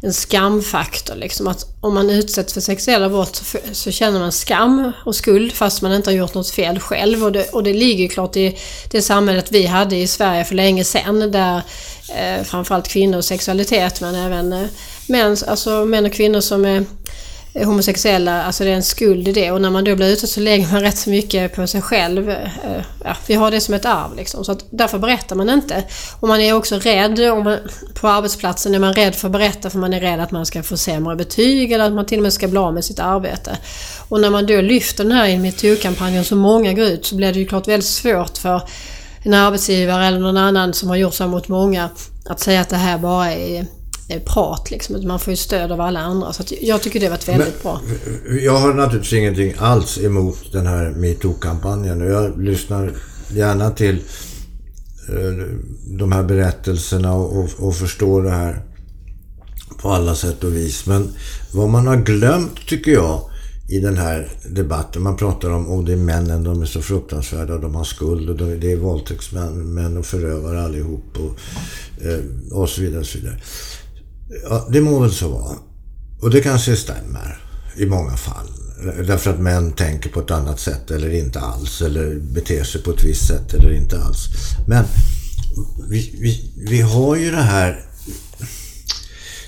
[0.02, 1.16] en skamfaktor.
[1.16, 5.54] Liksom, att om man utsätts för sexuella brott så, så, känner man skam och skuld
[5.54, 7.24] fast man inte har gjort något fel själv.
[7.24, 8.58] Och det, och det ligger klart i
[8.92, 11.62] det samhället vi hade i Sverige för länge sedan där
[12.16, 14.68] eh, framförallt och sexualitet men även eh,
[15.08, 16.86] män, alltså män och kvinnor som är
[17.64, 20.40] homosexuella, alltså det är en skuld i det och när man då blir utsatt så
[20.40, 22.30] lägger man rätt så mycket på sig själv.
[22.30, 22.48] Eh,
[23.04, 25.84] ja, vi har det som ett arv liksom, så att därför berättar man inte.
[26.20, 27.58] Och man är också rädd, om man,
[27.94, 30.64] på arbetsplatsen är man rädd för att berätta för man är rädd att man ska
[30.64, 33.58] få sämre betyg eller att man till och med ska bli av med sitt arbete.
[34.10, 37.40] Och när man då lyfter den här metoo-kampanjen så många går ut så blir det
[37.40, 38.62] ju klart väldigt svårt för
[39.24, 41.90] en arbetsgivare eller någon annan som har gjort så mot många
[42.26, 43.66] att säga att det här bara är
[44.26, 45.08] prat liksom.
[45.08, 46.34] Man får ju stöd av alla andra.
[46.34, 47.82] Så jag tycker det har varit väldigt Men, bra.
[48.40, 52.00] Jag har naturligtvis ingenting alls emot den här metoo-kampanjen.
[52.00, 52.94] Jag lyssnar
[53.32, 53.96] gärna till
[55.10, 55.48] eh,
[55.88, 58.66] de här berättelserna och, och förstår det här
[59.82, 60.86] på alla sätt och vis.
[60.86, 61.10] Men
[61.54, 63.22] vad man har glömt tycker jag
[63.70, 65.04] i den här debatten.
[65.04, 67.84] Man pratar om att oh, det är männen, de är så fruktansvärda och de har
[67.84, 71.40] skuld och det är våldtäktsmän män och förövare allihop och,
[72.06, 72.20] eh,
[72.52, 73.00] och så vidare.
[73.00, 73.38] Och så vidare.
[74.44, 75.56] Ja, det må väl så vara.
[76.22, 77.42] Och det kanske stämmer
[77.78, 78.48] i många fall.
[79.08, 81.82] Därför att män tänker på ett annat sätt eller inte alls.
[81.82, 84.28] Eller beter sig på ett visst sätt eller inte alls.
[84.68, 84.86] Men
[85.90, 87.86] vi, vi, vi har ju det här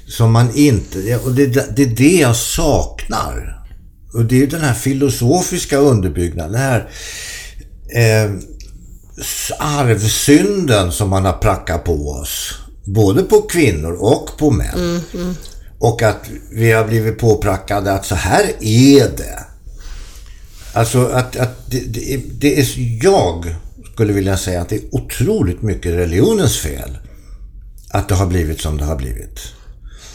[0.08, 1.18] som man inte...
[1.18, 3.66] Och det, det är det jag saknar.
[4.13, 6.52] Och det är den här filosofiska underbyggnaden.
[6.52, 6.90] Den här
[7.96, 8.32] eh,
[9.60, 12.54] arvsynden som man har prackat på oss
[12.88, 14.76] både på kvinnor och på män.
[14.76, 15.36] Mm, mm.
[15.80, 19.43] Och att vi har blivit påprackade att så här är det.
[20.73, 22.67] Alltså att, att det, det, det, är,
[23.04, 23.56] jag
[23.93, 26.97] skulle vilja säga att det är otroligt mycket religionens fel.
[27.89, 29.39] Att det har blivit som det har blivit.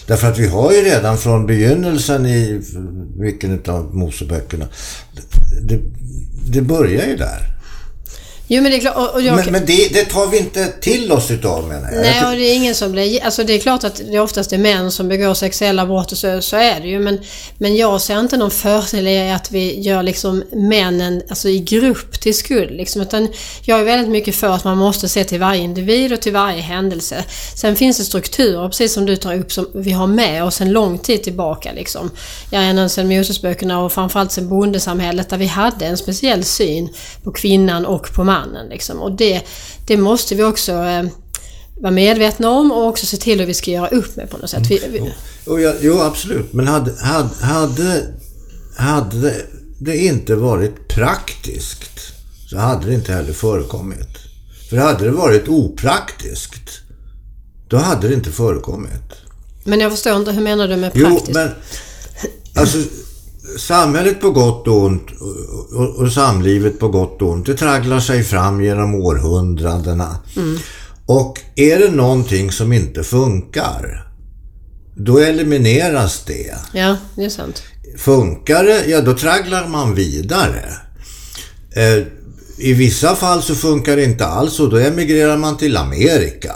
[0.07, 2.61] Därför att vi har ju redan från begynnelsen i
[3.17, 4.69] vilken av Moseböckerna,
[5.63, 5.81] det,
[6.47, 7.62] det börjar ju där.
[8.55, 8.97] Jo men det är klart.
[8.97, 12.01] Och, och jag, Men, men det, det tar vi inte till oss utav menar jag.
[12.01, 13.25] Nej, och det är ingen som blir...
[13.25, 16.43] Alltså det är klart att det oftast är män som begår sexuella brott och så,
[16.43, 16.99] så är det ju.
[16.99, 17.21] Men,
[17.59, 22.21] men jag ser inte någon fördel i att vi gör liksom männen alltså i grupp
[22.21, 22.71] till skuld.
[22.71, 23.03] Liksom.
[23.03, 23.29] Utan
[23.63, 26.61] jag är väldigt mycket för att man måste se till varje individ och till varje
[26.61, 27.25] händelse.
[27.57, 30.73] Sen finns det strukturer, precis som du tar upp, som vi har med oss en
[30.73, 31.73] lång tid tillbaka.
[31.73, 32.11] Liksom.
[32.51, 36.89] Jag ända sedan Mosesböckerna och framförallt sedan bondesamhället där vi hade en speciell syn
[37.23, 38.42] på kvinnan och på mannen.
[38.71, 39.01] Liksom.
[39.01, 39.43] Och det,
[39.87, 41.05] det måste vi också eh,
[41.81, 44.51] vara medvetna om och också se till hur vi ska göra upp med på något
[44.51, 44.71] sätt.
[44.71, 45.13] Vi, vi,
[45.47, 46.53] Jo, ja, jo absolut.
[46.53, 48.07] Men hade, hade, hade,
[48.77, 49.35] hade
[49.79, 51.91] det inte varit praktiskt
[52.51, 54.09] så hade det inte heller förekommit.
[54.71, 56.83] För hade det varit opraktiskt
[57.69, 59.13] då hade det inte förekommit.
[59.65, 61.35] men jag förstår inte, hur menar du med Jo, praktiskt?
[61.35, 61.51] men
[62.55, 62.79] alltså
[63.59, 65.07] samhället på gott och ont
[65.99, 70.17] och, samlivet på gott och ont, det tragglar sig fram genom århundradena.
[71.07, 74.09] Och är det någonting som inte funkar,
[74.97, 76.55] då elimineras det.
[76.73, 77.63] Ja, det är sant.
[77.97, 80.65] Funkar det, ja då tragglar man vidare.
[81.77, 82.07] Eh,
[82.59, 86.55] I vissa fall så funkar det inte alls och då emigrerar man till Amerika.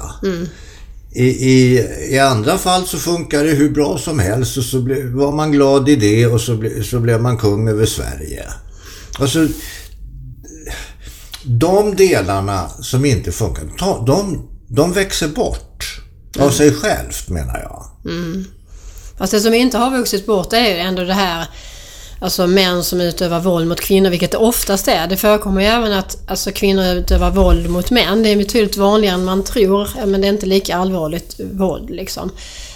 [1.18, 5.05] I, i, I andra fall så funkar det hur bra som helst och så ble,
[5.05, 8.44] var man glad i det och så, ble, så blev man kung över Sverige.
[9.18, 9.48] Alltså,
[11.44, 16.00] de delarna som inte funkar, ta- de, de växer bort
[16.38, 18.12] av sig självt menar jag.
[18.12, 18.44] Mm.
[19.18, 21.46] Fast det som inte har vuxit bort är ju ändå det här
[22.20, 25.07] Alltså män som utövar våld mot kvinnor, vilket det oftast är.
[25.07, 28.22] Det förekommer ju även att alltså, kvinnor utövar våld mot män.
[28.22, 32.31] Det är betydligt vanligare än man tror, men det är inte lika allvarligt våld liksom.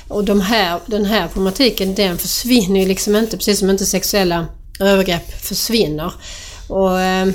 [0.09, 4.47] Och de här, den här problematiken, den försvinner ju liksom inte, precis som inte sexuella
[4.81, 6.13] övergrepp försvinner.
[6.69, 7.29] Och eh,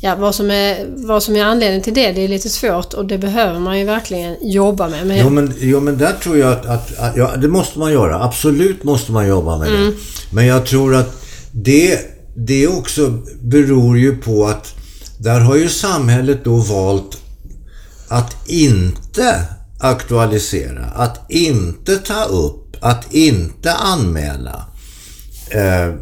[0.00, 3.04] ja, vad som, är, vad som är anledningen till det, det är lite svårt och
[3.06, 5.06] det behöver man ju verkligen jobba med.
[5.06, 7.92] Men Jo men, jo men där tror jag att, att, att ja, det måste man
[7.92, 8.22] göra.
[8.22, 9.92] Absolut måste man jobba med det.
[10.30, 11.19] Men jag tror att
[11.52, 12.00] det,
[12.34, 14.74] det också beror ju på att
[15.18, 17.18] där har ju samhället då valt
[18.08, 19.46] att inte
[19.78, 24.66] aktualisera, att inte ta upp, att inte anmäla
[25.50, 25.92] eh,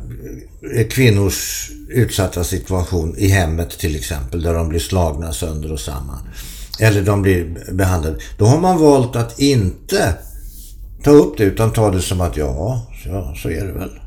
[0.90, 6.28] kvinnors utsatta situation i hemmet till exempel, där de blir slagna sönder och samman.
[6.80, 8.18] Eller de blir behandlade.
[8.38, 10.14] Då har man valt att inte
[11.04, 13.97] ta upp det utan ta det som att ja, så, så är det väl.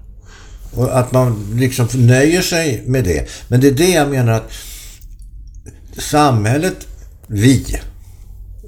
[0.72, 3.30] Och att man liksom nöjer sig med det.
[3.48, 4.52] Men det är det jag menar att
[5.98, 6.88] samhället,
[7.28, 7.80] vi,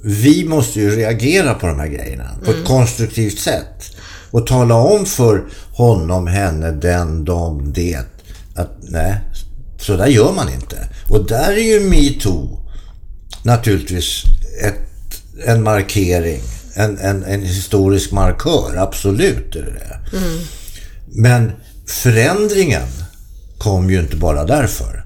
[0.04, 3.96] vi måste ju reagera på de här grejerna på ett konstruktivt sätt.
[4.30, 7.98] Och tala om för honom, henne, den, de, det
[8.54, 9.20] att nej,
[9.80, 10.88] så där gör man inte.
[11.08, 12.60] Och där är ju metoo
[13.42, 14.22] naturligtvis
[14.62, 14.80] ett,
[15.46, 16.40] en markering,
[16.74, 20.18] en, en, en historisk markör, absolut är det det.
[21.06, 21.52] Men
[21.86, 22.88] förändringen
[23.58, 25.04] kom ju inte bara därför.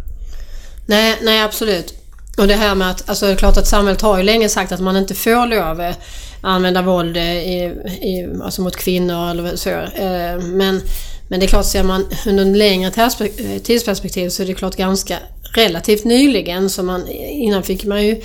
[0.87, 1.95] Nej, nej absolut.
[2.37, 4.73] Och det här med att, alltså det är klart att samhället har ju länge sagt
[4.73, 5.99] att man inte får lov att
[6.41, 9.71] använda våld eh, i, i, alltså mot kvinnor eller så.
[9.71, 10.83] Eh, men,
[11.29, 14.77] men det är klart, ser man under en längre eh, tidsperspektiv så är det klart
[14.77, 15.19] ganska
[15.55, 16.71] relativt nyligen.
[16.71, 18.23] Så man, innan fick man ju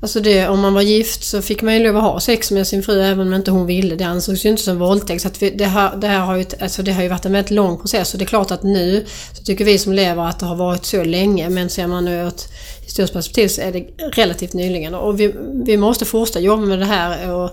[0.00, 2.66] Alltså det, om man var gift så fick man ju lov att ha sex med
[2.66, 3.96] sin fru även om inte hon ville.
[3.96, 5.22] Det ansågs ju inte som våldtäkt.
[5.22, 7.32] Så att vi, det, här, det, här har ju, alltså det har ju varit en
[7.32, 10.38] väldigt lång process och det är klart att nu så tycker vi som lever att
[10.38, 12.48] det har varit så länge men ser man nu ett
[12.84, 14.94] historiskt perspektiv så är det relativt nyligen.
[14.94, 15.34] Och vi,
[15.66, 17.50] vi måste fortsätta jobba med det här och,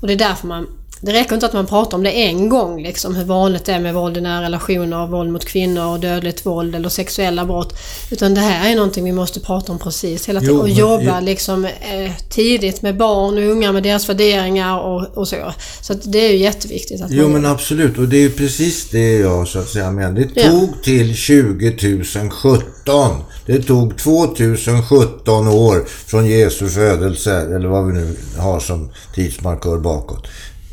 [0.00, 0.66] och det är därför man
[1.00, 3.80] det räcker inte att man pratar om det en gång, liksom, hur vanligt det är
[3.80, 7.78] med våld i nära relationer, våld mot kvinnor, dödligt våld eller sexuella brott.
[8.10, 11.20] Utan det här är någonting vi måste prata om precis hela tiden Jo, och jobba
[11.20, 15.36] liksom, eh, tidigt med barn och unga med deras värderingar och, och så.
[15.80, 18.90] Så det är ju jätteviktigt att Jo man men absolut och det är ju precis
[18.90, 20.12] det jag så att säga menar.
[20.12, 20.50] Det Ja.
[20.50, 23.10] tog till 2017.
[23.46, 30.26] Det tog 2017 år från Jesu födelse eller vad vi nu har som tidsmarkör bakåt.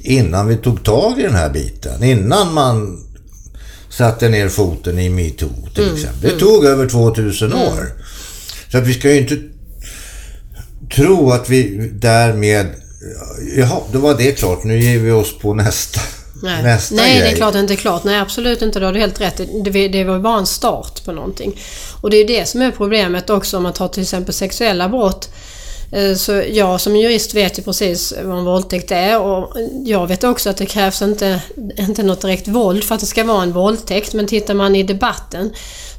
[0.03, 2.03] Innan vi tog tag i den här biten.
[2.03, 3.03] Innan man
[3.89, 6.21] satte ner foten i metoo till exempel.
[6.21, 7.91] Det tog över 2000 år.
[8.71, 9.37] Så att vi ska ju inte
[10.95, 12.67] tro att vi därmed...
[13.57, 14.63] Jaha, då var det klart.
[14.63, 16.01] Nu ger vi oss på nästa,
[16.43, 18.03] Nej, nästa Nej det är klart inte klart.
[18.03, 18.79] Nej, absolut inte.
[18.79, 21.59] Det har du helt rätt det, det var bara en start på någonting.
[22.01, 25.29] Och det är det som är problemet också om man tar till exempel sexuella brott.
[25.93, 30.23] Eh, så jag som jurist vet ju precis vad en våldtäkt är och jag vet
[30.23, 31.41] också att det krävs inte,
[31.77, 34.13] inte något direkt våld för att det ska vara en våldtäkt.
[34.13, 35.53] Men tittar man i debatten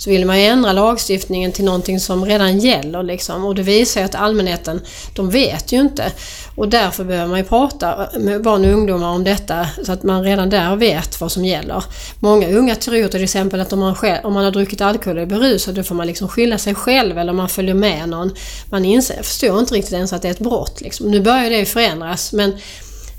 [0.04, 3.44] så vill man ju ändra lagstiftningen till någonting som redan gäller liksom.
[3.44, 4.80] Och det visar ju att allmänheten,
[5.14, 6.12] de vet ju inte.
[6.54, 10.24] Och därför behöver man ju prata med barn och ungdomar om detta så att man
[10.24, 11.84] redan där vet vad som gäller.
[12.18, 15.22] Många unga tror till exempel att om man, själv, om man har druckit alkohol och
[15.22, 18.30] är berusad då får man liksom skylla sig själv eller man följer med någon.
[18.70, 20.80] Man inser, förstår inte riktigt ens att det är ett brott.
[20.80, 21.10] Liksom.
[21.10, 22.52] Nu börjar det ju förändras men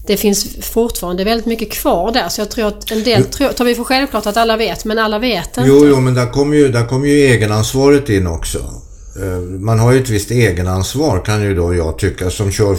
[0.07, 2.29] det finns fortfarande väldigt mycket kvar där.
[2.29, 4.99] Så jag tror att en del tror, tar vi för självklart att alla vet, men
[4.99, 5.69] alla vet inte.
[5.69, 8.59] Jo, jo, men där kommer ju, där kommer ju egenansvaret in också.
[9.21, 12.77] Eh, man har ju ett visst egenansvar kan ju då jag tycka som kör,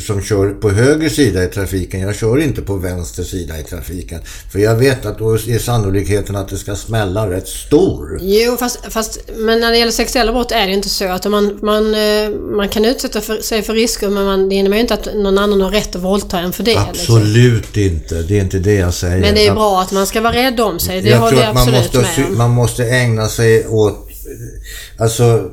[0.00, 2.00] som kör på höger sida i trafiken.
[2.00, 4.20] Jag kör inte på vänster sida i trafiken.
[4.52, 8.18] För jag vet att då är sannolikheten att det ska smälla rätt stor.
[8.22, 11.58] Jo, fast, fast men när det gäller sexuella brott är det inte så att man,
[11.62, 14.94] man, eh, man kan utsätta för, sig för risker men man, det innebär ju inte
[14.94, 16.70] att någon annan har rätt att våldta en för det.
[16.70, 17.16] Liksom.
[17.16, 17.96] Absolut liksom.
[17.96, 18.22] inte.
[18.22, 19.20] Det är inte det jag säger.
[19.20, 21.02] Men det är bra att man ska vara rädd om sig.
[21.02, 22.38] Det jag håller jag absolut man måste, med om.
[22.38, 24.06] Man måste ägna sig åt
[24.98, 25.50] Alltså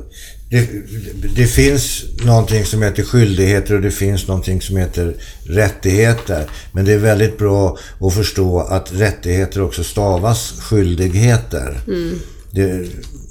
[0.54, 6.50] det, det, finns någonting som heter skyldigheter och det finns någonting som heter rättigheter.
[6.72, 11.80] Men det är väldigt bra att förstå att rättigheter också stavas skyldigheter.
[11.88, 12.20] Mm.
[12.52, 12.88] Det,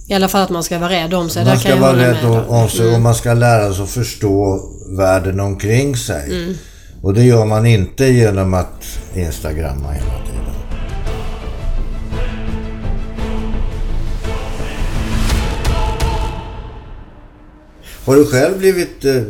[0.07, 1.45] I alla fall att man ska vara rädd om sig.
[1.45, 2.95] Man ska vara rädd om, om sig mm.
[2.95, 4.61] och man ska lära sig att förstå
[4.97, 6.27] världen omkring sig.
[6.27, 6.55] Mm.
[7.03, 10.52] Och det gör man inte genom att instagramma hela tiden.
[18.05, 19.23] Har du själv blivit eh,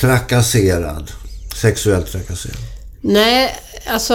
[0.00, 1.10] trakasserad?
[1.56, 2.56] Sexuellt trakasserad?
[3.00, 4.14] Nej, alltså...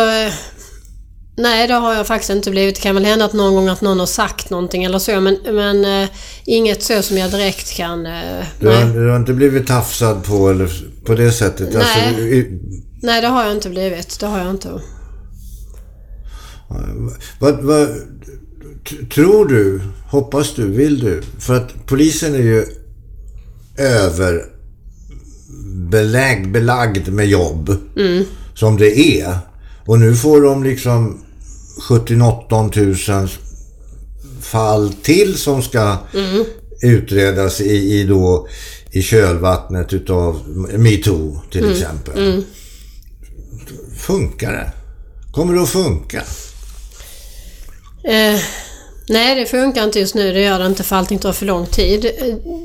[1.38, 2.76] Nej, det har jag faktiskt inte blivit.
[2.76, 5.38] Det kan väl hända att någon gång att någon har sagt någonting eller så, men,
[5.44, 6.10] men eh,
[6.46, 8.06] inget så som jag direkt kan...
[8.06, 10.70] Eh, du, har, du, har, inte blivit tafsad på eller
[11.06, 11.74] på det sättet?
[11.74, 12.60] Nej, alltså, i,
[13.02, 14.20] nej det har jag inte blivit.
[14.20, 14.82] Det har jag inte.
[17.40, 17.90] Vad, vad,
[19.14, 21.22] tror du, hoppas du, vill du?
[21.40, 22.66] För att polisen är ju
[23.80, 27.76] överbelägg, belagd med jobb.
[27.98, 28.26] Mm.
[28.56, 29.38] Som det är.
[29.86, 31.22] Och nu får de liksom
[31.82, 32.96] 78 000
[34.42, 36.46] fall till som ska mm.
[36.82, 38.48] utredas i, i, då,
[38.92, 40.42] i kölvattnet utav
[40.78, 41.72] metoo till mm.
[41.72, 42.30] exempel.
[42.30, 42.44] Mm.
[43.98, 44.72] Funkar det?
[45.32, 46.24] Kommer det att funka?
[48.04, 48.40] Eh,
[49.10, 50.34] Nej, det funkar inte just nu.
[50.34, 52.12] Det gör det inte för allting tar för lång tid.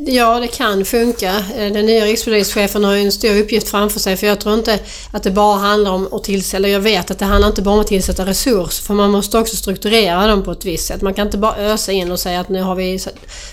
[0.06, 1.44] Ja, det kan funka.
[1.56, 4.78] Eh, den nya rikspolischefen har ju en stor uppgift framför sig för jag tror inte
[5.12, 7.74] att det bara handlar om att tillsätta, eller jag vet att det handlar inte bara
[7.74, 11.02] om att tillsätta resurser för man måste också strukturera dem på ett visst sätt.
[11.02, 12.98] Man kan inte bara ösa in och säga att nu har vi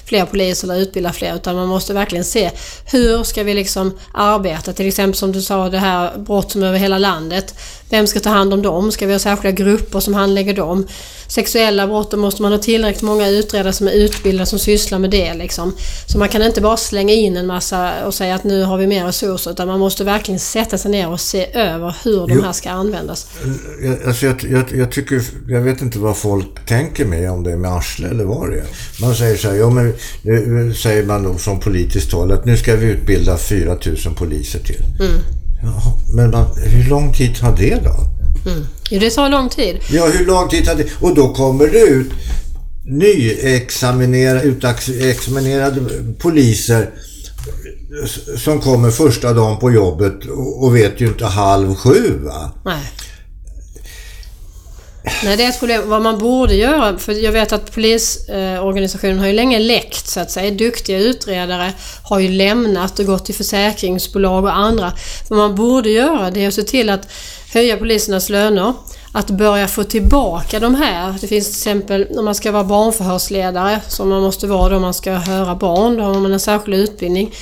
[0.06, 2.51] fler poliser eller utbilda fler utan man måste verkligen se
[2.91, 4.73] hur ska vi liksom arbeta?
[4.73, 7.56] Till exempel som du sa det här brott som över hela landet.
[7.89, 8.91] Vem ska ta hand om dem?
[8.91, 10.88] Ska vi ha särskilda grupper som handlägger dem?
[11.27, 15.10] Sexuella brott, då måste man ha tillräckligt många utredare som är utbildade som sysslar med
[15.10, 15.34] det.
[15.34, 15.74] Liksom.
[16.06, 18.88] Så man kan inte bara slänga in en massa och säga att nu har vi
[18.88, 22.52] mer resurser utan man måste verkligen sätta sig ner och se över hur de här
[22.52, 23.28] ska användas.
[24.08, 27.58] Alltså jag, jag, jag, tycker, jag vet inte vad folk tänker med om det är
[27.58, 28.67] med arsle eller vad det är.
[29.02, 32.58] Man säger så här, ja men nu säger man då från politiskt håll att nu
[32.58, 34.84] ska vi utbilda 4000 poliser till.
[35.00, 35.22] Mm.
[35.63, 38.22] Ja, men man, hur lång tid tar det då?
[38.46, 38.65] Mm.
[38.89, 39.80] Jo, det tar lång tid.
[39.89, 40.88] Ja, hur lång tid tar det?
[41.00, 42.12] Och då kommer det ut
[42.86, 45.82] nyexaminerade, utexaminerade
[46.20, 46.89] poliser
[48.38, 50.13] som kommer första dagen på jobbet
[50.56, 52.52] och vet ju inte halv sju va?
[52.65, 52.91] Nej.
[55.24, 55.89] Nej, det är ett problem.
[55.89, 60.32] Vad man borde göra, för jag vet att polisorganisationen har ju länge läckt så att
[60.32, 60.52] säga.
[60.52, 64.94] Duktiga utredare har ju lämnat och gått till försäkringsbolag och andra.
[65.30, 67.08] Vad man borde göra det är att se till att
[67.54, 68.74] höja polisernas löner.
[69.13, 71.15] Att börja få tillbaka de här.
[71.21, 74.93] Det finns till exempel om man ska vara barnförhörsledare, som man måste vara då man
[74.93, 77.34] ska höra barn, då har man en särskild utbildning.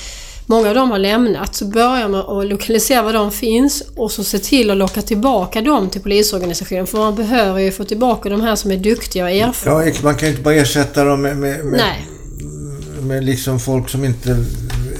[0.46, 4.24] Många av dem har lämnat, så börjar man att lokalisera var de finns och så
[4.24, 6.86] se till att locka tillbaka dem till polisorganisationen.
[6.86, 9.84] För man behöver ju få tillbaka de här som är duktiga och erfarna.
[9.86, 11.94] Ja, man kan ju inte bara ersätta dem med, med, med,
[13.02, 14.36] med liksom folk som inte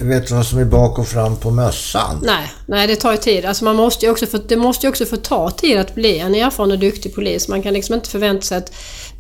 [0.04, 2.20] vet vad som är bak och fram på mössan.
[2.22, 3.44] Nej, nej det tar ju tid.
[3.44, 6.34] Alltså man måste också få, det måste ju också få ta tid att bli en
[6.34, 7.48] erfaren och duktig polis.
[7.48, 8.72] Man kan liksom inte förvänta sig att...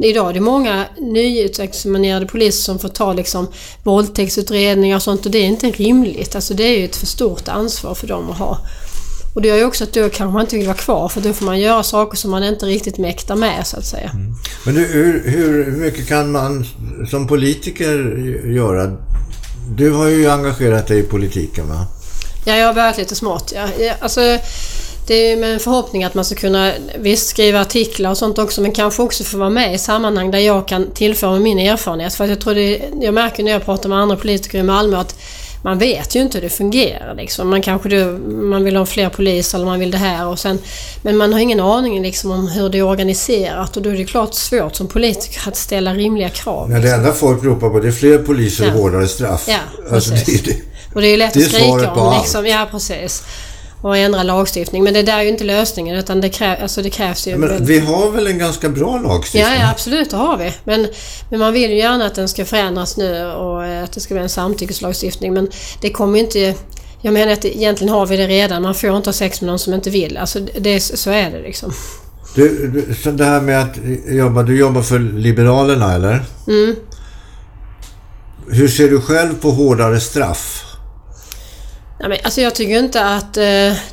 [0.02, 3.48] Idag är det många nyutexaminerade poliser som får ta liksom
[3.82, 6.34] våldtäktsutredningar och sånt och det är inte rimligt.
[6.34, 8.58] Alltså det är ju ett för stort ansvar för dem att ha.
[9.34, 11.32] Och det gör ju också att då kanske man inte vill vara kvar för då
[11.32, 14.10] får man göra saker som man inte riktigt mäktar med så att säga.
[14.14, 14.34] Mm.
[14.66, 16.66] Men hur, hur mycket kan man
[17.10, 18.16] som politiker
[18.46, 18.96] göra
[19.76, 21.86] du har ju engagerat dig i politiken va?
[22.44, 23.52] Ja, jag har börjat lite smått.
[23.54, 23.92] Ja.
[24.00, 24.20] Alltså,
[25.06, 28.60] det är med en förhoppning att man ska kunna visst skriva artiklar och sånt också
[28.60, 32.14] men kanske också få vara med i sammanhang där jag kan tillföra min erfarenhet.
[32.14, 34.96] För att jag tror det, jag märker när jag pratar med andra politiker i Malmö
[34.96, 35.18] att
[35.62, 37.14] man vet ju inte hur det fungerar.
[37.14, 37.50] Liksom.
[37.50, 40.58] Man kanske du, man vill ha fler poliser eller man vill det här och sen...
[41.02, 44.04] Men man har ingen aning liksom, om hur det är organiserat och då är det
[44.04, 46.72] klart svårt som politiker att ställa rimliga krav.
[46.72, 49.44] Ja, det enda folk ropar på det är fler poliser och hårdare straff.
[49.48, 49.58] Ja,
[49.92, 50.56] alltså, det, det,
[50.94, 52.18] Och det är ju lätt Det är att skrika om.
[52.20, 52.46] Liksom.
[52.46, 53.22] Ja, precis.
[53.82, 54.84] Och ändra lagstiftning.
[54.84, 57.36] Men det där är ju inte lösningen utan det, krä, alltså det krävs ju...
[57.36, 59.42] men vi har väl en ganska bra lagstiftning?
[59.42, 60.54] Ja, ja, absolut, det har vi.
[60.64, 60.88] Men,
[61.30, 64.14] men man vill ju gärna att den ska förändras nu och eh, att det ska
[64.14, 65.34] bli en samtyckeslagstiftning.
[65.34, 65.48] Men
[65.80, 66.54] det kommer ju inte...
[67.02, 68.62] Jag menar att egentligen har vi det redan.
[68.62, 70.16] Man får inte ha sex med någon som inte vill.
[70.16, 71.72] Alltså, det, så är det liksom.
[72.34, 73.76] Du, du, så det här med att
[74.06, 76.24] jobba, du jobbar för Liberalerna eller?
[76.48, 76.76] Mm.
[78.48, 80.69] Hur ser du själv på hårdare straff?
[82.00, 83.36] Men, alltså jag tycker inte att...
[83.36, 83.42] Eh,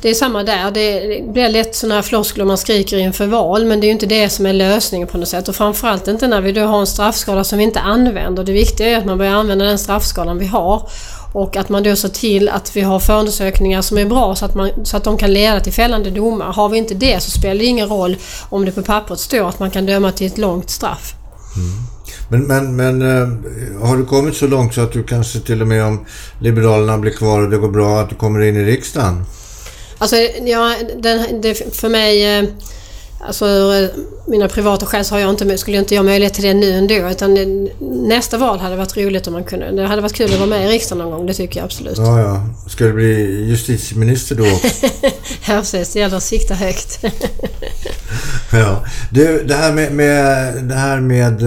[0.00, 0.70] det är samma där.
[0.70, 4.06] Det, blir lätt sådana här floskler man skriker inför val men det är ju inte
[4.06, 5.48] det som är lösningen på något sätt.
[5.48, 8.44] Och framförallt inte när vi då har en straffskala som vi inte använder.
[8.44, 10.90] Det viktiga är att man börjar använda den straffskalan vi har.
[11.32, 14.54] Och att man då ser till att vi har förundersökningar som är bra så att,
[14.54, 16.52] man, så att de kan leda till fällande domar.
[16.52, 18.16] Har vi inte det så spelar det ingen roll
[18.48, 21.14] om det på pappret står att man kan döma till ett långt straff.
[21.56, 21.97] Mm.
[22.28, 23.28] Men, men, men eh,
[23.88, 26.04] har du kommit så långt så att du kanske till och med om
[26.40, 29.24] Liberalerna blir kvar och det går bra att du kommer in i riksdagen?
[29.98, 30.16] Alltså,
[30.46, 32.38] ja, den, det, för mig...
[32.38, 32.44] eh,
[33.20, 33.88] Alltså ur eh,
[34.26, 36.72] mina privata skäl så har jag inte, skulle jag inte ha möjlighet till det nu
[36.72, 36.94] ändå.
[37.10, 37.68] Utan
[38.08, 39.70] nästa val hade varit roligt om man kunde...
[39.72, 41.98] Det hade varit kul att vara med i riksdagen någon gång, det tycker jag absolut.
[41.98, 42.46] Ja, ja.
[42.68, 44.44] Ska du bli justitieminister då?
[45.48, 45.92] Ja, precis.
[45.92, 47.04] Det gäller att sikta högt.
[48.52, 48.84] ja.
[49.10, 51.42] Du, det här med, med, det här med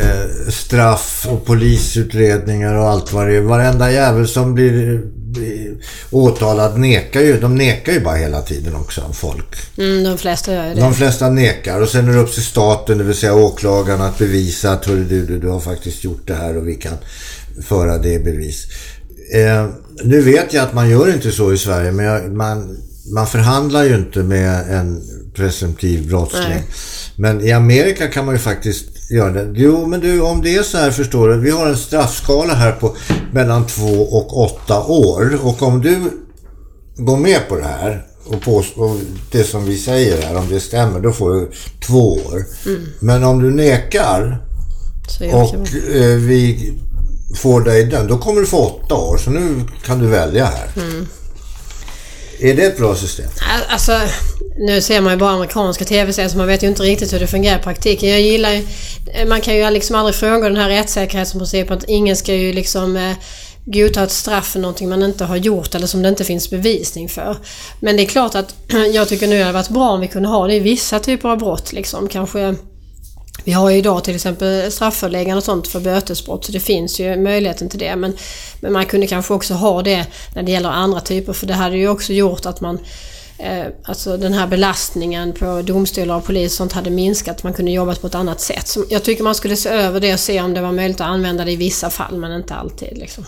[0.00, 3.40] eh, straff och polisutredningar och allt vad det är.
[3.40, 5.74] Varenda jävel som blir, blir
[6.10, 7.40] åtalad nekar ju.
[7.40, 9.78] De nekar ju bara hela tiden också, folk.
[9.78, 10.80] Mm, de flesta gör ju det.
[10.80, 14.18] De flesta nekar och sen är det upp till staten, det vill säga åklagaren, att
[14.18, 16.96] bevisa att du, du, du har faktiskt gjort det här och vi kan
[17.68, 18.66] föra det i bevis.
[19.34, 19.66] Eh,
[20.04, 22.78] nu vet jag att man gör inte så i Sverige, men jag, man,
[23.14, 25.02] man förhandlar ju inte med en
[25.34, 26.48] presumtiv brottsling.
[26.48, 26.64] Nej.
[27.16, 29.52] Men i Amerika kan man ju faktiskt göra det.
[29.54, 31.40] Jo, men du, om det är så här förstår du.
[31.40, 32.96] Vi har en straffskala här på
[33.32, 35.38] mellan två och åtta år.
[35.42, 36.00] Och om du
[36.96, 38.96] går med på det här och, på, och
[39.32, 41.50] det som vi säger här, om det stämmer, då får du
[41.86, 42.44] två år.
[43.00, 44.44] Men om du nekar
[45.32, 45.54] och
[45.94, 46.72] eh, vi
[47.34, 49.16] får dig dömd, då kommer du få åtta år.
[49.18, 50.68] Så nu kan du välja här.
[52.42, 53.26] Är det ett bra system?
[53.68, 54.00] Alltså,
[54.58, 57.26] nu ser man ju bara amerikanska tv-serier så man vet ju inte riktigt hur det
[57.26, 58.08] fungerar i praktiken.
[58.08, 58.64] Jag gillar ju...
[59.26, 63.16] Man kan ju liksom aldrig fråga den här rättssäkerhetsprincipen att ingen ska ju liksom eh,
[63.64, 67.08] godta ett straff för någonting man inte har gjort eller som det inte finns bevisning
[67.08, 67.36] för.
[67.80, 68.54] Men det är klart att
[68.92, 71.28] jag tycker nu det hade varit bra om vi kunde ha det i vissa typer
[71.28, 72.08] av brott liksom.
[72.08, 72.54] Kanske...
[73.44, 77.16] Vi har ju idag till exempel strafföreläggande och sånt för bötesbrott så det finns ju
[77.16, 77.96] möjligheten till det.
[77.96, 78.16] Men,
[78.60, 81.76] men man kunde kanske också ha det när det gäller andra typer för det hade
[81.76, 82.78] ju också gjort att man
[83.38, 87.42] eh, Alltså den här belastningen på domstolar och polis och sånt hade minskat.
[87.42, 88.68] Man kunde jobbat på ett annat sätt.
[88.68, 91.06] Så jag tycker man skulle se över det och se om det var möjligt att
[91.06, 92.98] använda det i vissa fall men inte alltid.
[92.98, 93.24] Liksom.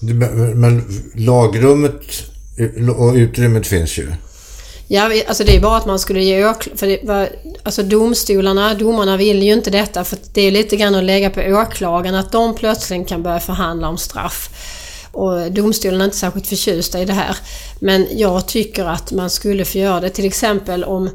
[0.00, 2.02] Men men lagrummet
[2.58, 4.12] eh, och utrymmet finns ju.
[4.94, 6.78] Ja, alltså det är bara att man skulle ge åklagaren...
[6.78, 7.28] För det var,
[7.62, 11.40] alltså domstolarna, domarna vill ju inte detta för det är lite grann att lägga på
[11.40, 14.50] åklagaren att de plötsligt kan börja förhandla om straff.
[15.12, 17.36] Och domstolarna är inte särskilt förtjusta i det här.
[17.80, 21.10] Men jag tycker att man skulle få göra det till exempel om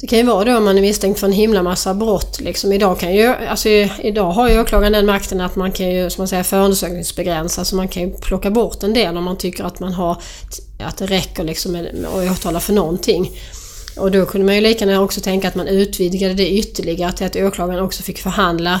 [0.00, 2.40] det kan ju vara då om man är misstänkt för en himla massa brott.
[2.40, 6.10] Liksom idag, kan ju, alltså, idag har ju åklagaren den makten att man kan ju
[6.10, 7.64] som man säger, förundersökningsbegränsa.
[7.64, 10.22] Så man kan ju plocka bort en del om man tycker att man har
[10.78, 13.30] att det räcker liksom med, att åtala för någonting.
[13.96, 17.26] Och då kunde man ju lika gärna också tänka att man utvidgade det ytterligare till
[17.26, 18.80] att åklagaren också fick förhandla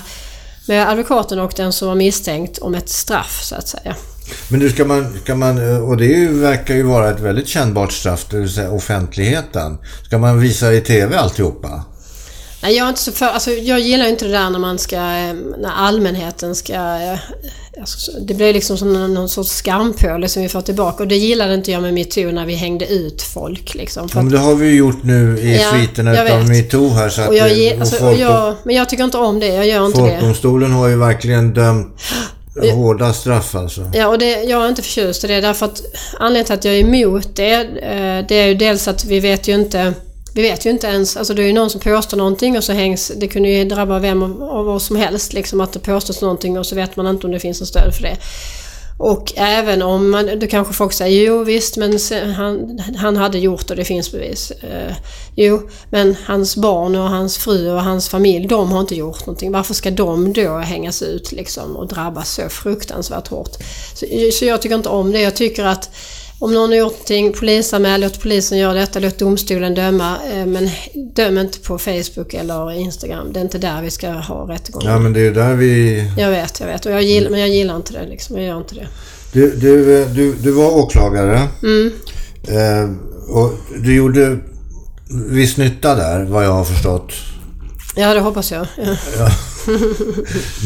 [0.68, 3.96] med advokaten och den som var misstänkt om ett straff så att säga.
[4.48, 8.26] Men nu ska man, ska man, och det verkar ju vara ett väldigt kännbart straff,
[8.30, 9.78] det vill säga offentligheten.
[10.04, 11.84] Ska man visa i TV alltihopa?
[12.62, 14.96] Nej, jag är inte så för, alltså, jag gillar inte det där när man ska,
[14.96, 16.72] eh, när allmänheten ska...
[16.74, 17.18] eh,
[17.80, 21.16] Alltså, så- det blir liksom som någon, sorts skampåle som vi får tillbaka och det
[21.16, 24.08] gillade inte jag med metoo när vi hängde ut folk liksom.
[24.14, 27.08] Ja, men det har vi ju gjort nu i Ja, sviterna utav metoo här.
[27.08, 29.46] Så att, och jag, och alltså, och folk- jag, men jag tycker inte om det,
[29.46, 30.08] jag gör inte det.
[30.10, 32.00] Folkdomstolen har ju verkligen dömt
[32.62, 33.90] hårda straff alltså.
[33.94, 35.82] Ja, och det, jag är inte förtjust i det därför att
[36.18, 39.48] anledningen till att jag är emot det, eh, det är ju dels att vi vet
[39.48, 39.94] ju inte
[40.36, 42.72] vi vet ju inte ens, alltså det är ju någon som påstår någonting och så
[42.72, 46.20] hängs, det kunde ju drabba vem av, av oss som helst liksom att det påstås
[46.20, 48.16] någonting och så vet man inte om det finns en stöd för det.
[48.98, 51.98] Och även om man, då kanske folk säger jo visst men
[52.36, 54.50] han, han hade gjort och det finns bevis.
[54.50, 54.96] Eh,
[55.34, 59.52] jo, men hans barn och hans fru och hans familj, de har inte gjort någonting.
[59.52, 63.52] Varför ska de då hängas ut liksom och drabbas så fruktansvärt hårt?
[63.94, 65.20] Så, så jag tycker inte om det.
[65.20, 65.90] Jag tycker att
[66.38, 70.16] om någon har gjort någonting, polisanmäl, låt polisen göra detta, låt domstolen döma.
[70.32, 70.70] Eh, men
[71.14, 73.32] döm inte på Facebook eller Instagram.
[73.32, 74.82] Det är inte där vi ska ha rättegång.
[74.84, 76.04] Ja, men det är där vi...
[76.18, 76.86] Jag vet, jag vet.
[76.86, 78.36] Och jag gillar, men jag gillar inte det liksom.
[78.36, 78.86] Jag gör inte det.
[79.32, 81.48] Du, du, du, du var åklagare.
[81.62, 81.92] Mm.
[82.48, 82.90] Eh,
[83.36, 84.38] och du gjorde
[85.28, 87.12] viss nytta där, vad jag har förstått.
[87.96, 88.66] Ja, det hoppas jag.
[88.76, 88.96] Ja.
[89.18, 89.28] Ja.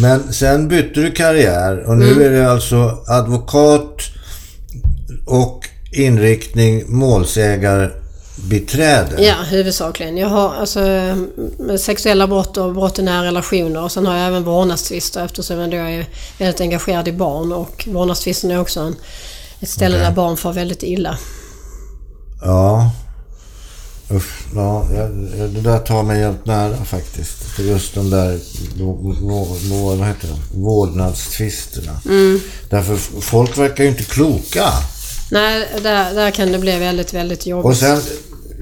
[0.01, 2.23] Men sen bytte du karriär och nu Mm.
[2.23, 3.97] är det alltså advokat
[5.31, 9.25] och inriktning målsägarbiträde.
[9.25, 10.17] Ja, huvudsakligen.
[10.17, 10.81] Jag har alltså
[11.79, 15.71] sexuella brott och brott i nära relationer och sen har jag även vårdnadstvister eftersom jag
[15.71, 16.07] då är
[16.39, 18.97] väldigt engagerad i barn och vårdnadstvisten är också en,
[19.61, 20.07] ett ställe Okej.
[20.07, 21.19] där barn får väldigt illa.
[22.43, 22.91] Ja.
[24.13, 24.87] Usch, ja,
[25.55, 27.43] det där tar mig helt nära faktiskt.
[27.43, 28.39] För just de där
[29.99, 30.59] vad heter det?
[30.59, 32.01] vårdnadstvisterna.
[32.05, 32.41] Mm.
[32.71, 34.73] Därför folk verkar ju inte kloka.
[35.31, 37.67] Nej, där, där kan det bli väldigt, väldigt jobbigt.
[37.67, 38.01] Och sen,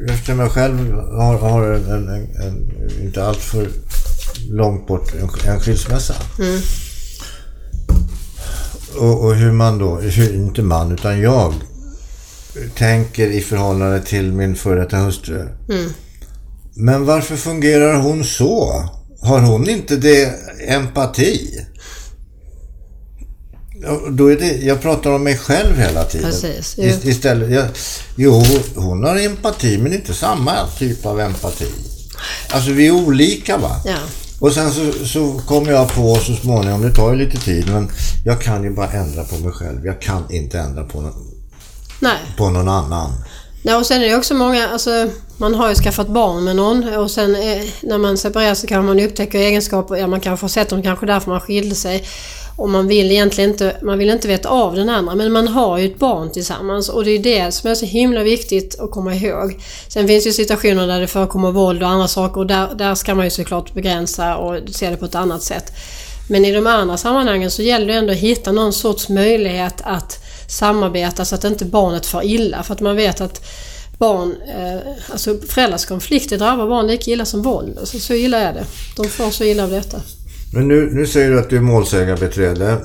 [0.08, 2.70] eftersom jag själv har, har en, en, en,
[3.02, 3.68] inte alltför
[4.50, 6.14] långt bort, en, en skilsmässa.
[6.38, 6.60] Mm.
[8.96, 11.54] Och, och hur man då, hur, inte man utan jag,
[12.74, 15.48] tänker i förhållande till min före detta hustru.
[15.68, 15.92] Mm.
[16.74, 18.84] Men varför fungerar hon så?
[19.20, 20.34] Har hon inte det
[20.68, 21.66] empati?
[23.83, 26.31] Ja, Då är det, jag pratar om mig själv hela tiden.
[26.31, 26.85] Precis, jo.
[26.85, 27.66] Ist- Istället, jag,
[28.16, 28.43] jo,
[28.74, 31.66] hon har empati men inte samma typ av empati.
[32.51, 33.81] Alltså vi är olika va?
[33.85, 33.97] Ja.
[34.41, 37.91] Och sen så, så kommer jag på så småningom, det tar ju lite tid, men
[38.24, 39.87] jag kan ju bara ändra på mig själv.
[39.87, 41.14] Jag kan inte ändra på, någon,
[42.01, 42.16] Nej.
[42.37, 43.12] på någon annan.
[43.62, 46.95] Nej, och sen är det också många, alltså man har ju skaffat barn med någon
[46.97, 50.49] och sen eh, när man separerar så kan man upptäcka egenskaper, ja man kanske har
[50.49, 52.05] sett dem kanske därför man skilde sig.
[52.59, 55.78] Och man vill egentligen inte, man vill inte veta av den andra men man har
[55.78, 59.14] ju ett barn tillsammans och det är det som är så himla viktigt att komma
[59.14, 59.61] ihåg.
[59.88, 63.14] Sen finns det situationer där det förekommer våld och andra saker och där, där ska
[63.14, 65.72] man ju såklart begränsa och se det på ett annat sätt.
[66.28, 70.24] Men i de andra sammanhangen så gäller det ändå att hitta någon sorts möjlighet att
[70.48, 72.62] samarbeta så att inte barnet far illa.
[72.62, 73.46] För att man vet att
[73.98, 77.78] barn, eh, alltså föräldrars konflikter drabbar barn lika illa som våld.
[77.78, 78.64] Alltså, så illa är det.
[78.96, 80.00] De får så illa av detta.
[80.53, 82.76] Men nu, nu säger du att du är målsägarbiträde.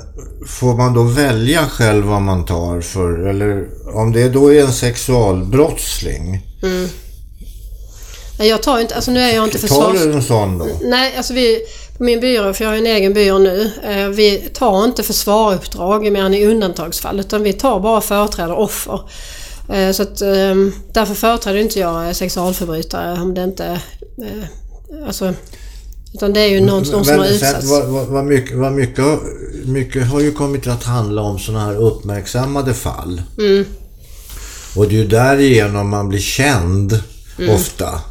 [0.48, 4.74] Får man då välja själv vad man tar för, eller om det då är en
[4.74, 6.42] sexualbrottsling,
[8.40, 10.04] Nej, jag tar inte, alltså nu är jag inte tar försvars...
[10.04, 10.68] du en sån då?
[10.82, 11.60] Nej, alltså vi,
[11.98, 16.12] på min byrå, för jag har en egen byrå nu, eh, vi tar inte försvaruppdrag
[16.12, 19.02] mer än i undantagsfall utan vi tar bara företräder offer.
[19.70, 20.56] Eh, så att eh,
[20.94, 23.66] därför företräder inte jag sexualförbrytare om det inte...
[24.18, 25.34] Eh, alltså...
[26.14, 27.70] Utan det är ju någon, som har utsatts.
[27.70, 29.22] vad, vad, vad mycket, vad mycket, har-
[29.66, 33.22] mycket har ju kommit att handla om sådana här uppmärksammade fall.
[33.38, 33.66] Mm.
[34.76, 37.00] Och det är ju därigenom man blir känd
[37.40, 37.56] Mm.
[37.56, 38.02] ofta.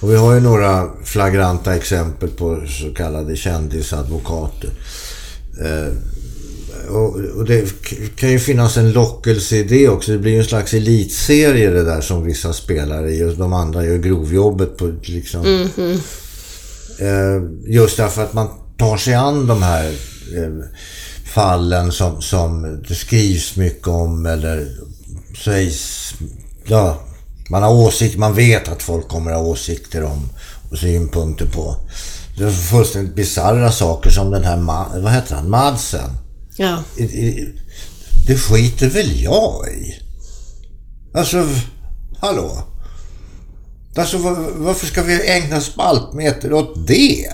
[0.00, 4.70] Och vi har ju några flagranta exempel på så kallade kändisadvokater.
[5.64, 5.92] Eh,
[6.94, 7.64] och, det
[8.16, 10.12] kan ju finnas en lockelse i det också.
[10.12, 13.84] Det blir ju en slags elitserie det där som vissa spelar i och de andra
[13.84, 15.44] gör grovjobbet på liksom.
[15.44, 15.92] Mm-hmm.
[15.92, 15.98] Eh,
[17.66, 19.84] just därför att man tar sig an de här
[20.36, 20.64] eh,
[21.24, 24.68] fallen som, som det skrivs mycket om eller
[25.44, 26.14] sägs,
[26.66, 27.00] ja,
[27.50, 30.28] man har åsikter, man vet att folk kommer ha åsikter om
[30.70, 31.76] och synpunkter på.
[32.38, 36.10] Det är fullständigt bisarra saker som den här, Ma- vad heter han, Madsen.
[36.56, 36.82] Ja.
[36.96, 37.58] I- i-
[38.26, 39.94] Det skiter väl jag i?
[41.14, 41.46] Alltså,
[42.18, 42.62] hallå?
[43.96, 47.26] Alltså var- varför ska vi ägna spaltmeter åt det?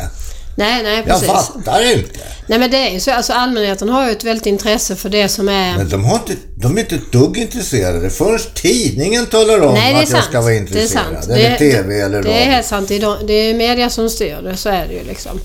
[0.56, 1.26] Nej, nej Jag precis.
[1.28, 2.20] fattar inte.
[2.46, 5.28] Nej men det är ju så, alltså allmänheten har ju ett väldigt intresse för det
[5.28, 5.76] som är...
[5.76, 9.94] Men de, har inte, de är inte ett dugg intresserade förrän tidningen talar om Nej,
[9.94, 10.24] att jag sant.
[10.24, 11.04] ska vara Det är intresserad.
[11.04, 11.24] sant.
[11.30, 12.52] Eller Det- TV eller Det är radio.
[12.52, 12.88] helt sant.
[13.26, 15.40] Det är, media som styr det, så är det ju liksom.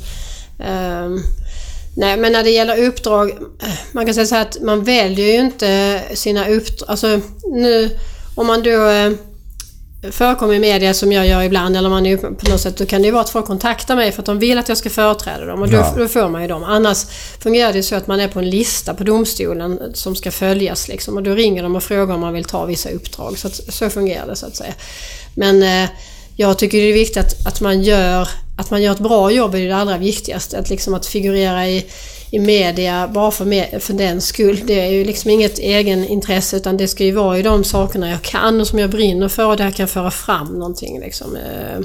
[0.66, 1.24] Ehm,
[1.98, 3.32] nej, men när det gäller uppdrag,
[3.92, 6.90] man kan säga så här att man väljer ju inte sina uppdrag.
[6.90, 7.90] Alltså nu,
[8.36, 9.12] om man då eh,
[10.12, 13.02] förekommer i media som jag gör ibland, eller man är på något sätt, då kan
[13.02, 15.46] det ju vara att folk kontaktar mig för att de vill att jag ska företräda
[15.46, 15.94] dem och då, Ja.
[15.98, 16.64] då får man ju dem.
[16.64, 17.06] Annars
[17.40, 21.18] fungerar det så att man är på en lista på domstolen som ska följas liksom
[21.18, 23.38] och då ringer de och frågar om man vill ta vissa uppdrag.
[23.38, 24.74] Så, att, så fungerar det så att säga.
[25.36, 25.90] Men eh,
[26.36, 29.56] jag tycker det är viktigt att, att, man gör, att man gör ett bra jobb
[29.56, 30.60] är det allra viktigaste.
[30.60, 31.86] Att, liksom att figurera i,
[32.32, 34.64] i media bara för, med, för den skull.
[34.66, 38.22] Det är ju liksom inget egenintresse utan det ska ju vara i de sakerna jag
[38.22, 41.00] kan och som jag brinner för och där jag kan föra fram någonting.
[41.00, 41.36] Liksom.
[41.36, 41.80] Eh,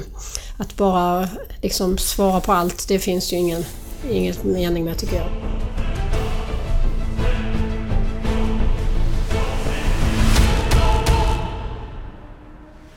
[0.57, 1.29] att bara
[1.61, 3.65] liksom svara på allt, det finns ju ingen,
[4.11, 5.27] ingen mening med tycker jag.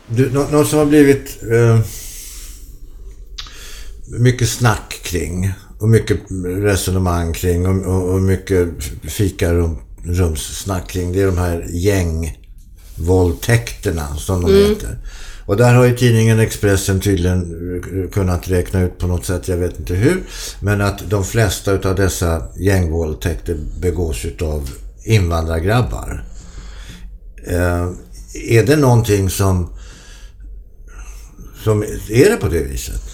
[0.07, 1.81] Du, något som har blivit eh,
[4.21, 8.69] mycket snack kring och mycket resonemang kring och, och, och mycket
[9.03, 14.69] fikarumssnack kring det är de här gängvåldtäkterna som de mm.
[14.69, 14.99] heter.
[15.47, 17.55] Och där har ju tidningen Expressen tydligen
[18.13, 20.23] kunnat räkna ut på något sätt, jag vet inte hur,
[20.61, 24.71] men att de flesta av dessa gängvåldtäkter begås av
[25.05, 26.25] invandrargrabbar.
[27.47, 27.89] Eh,
[28.35, 29.69] är det någonting som
[31.65, 33.08] som, är det på det viset?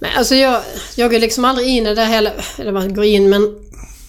[0.00, 0.62] Men alltså jag,
[0.96, 3.54] jag går liksom aldrig in i det heller, eller man går in men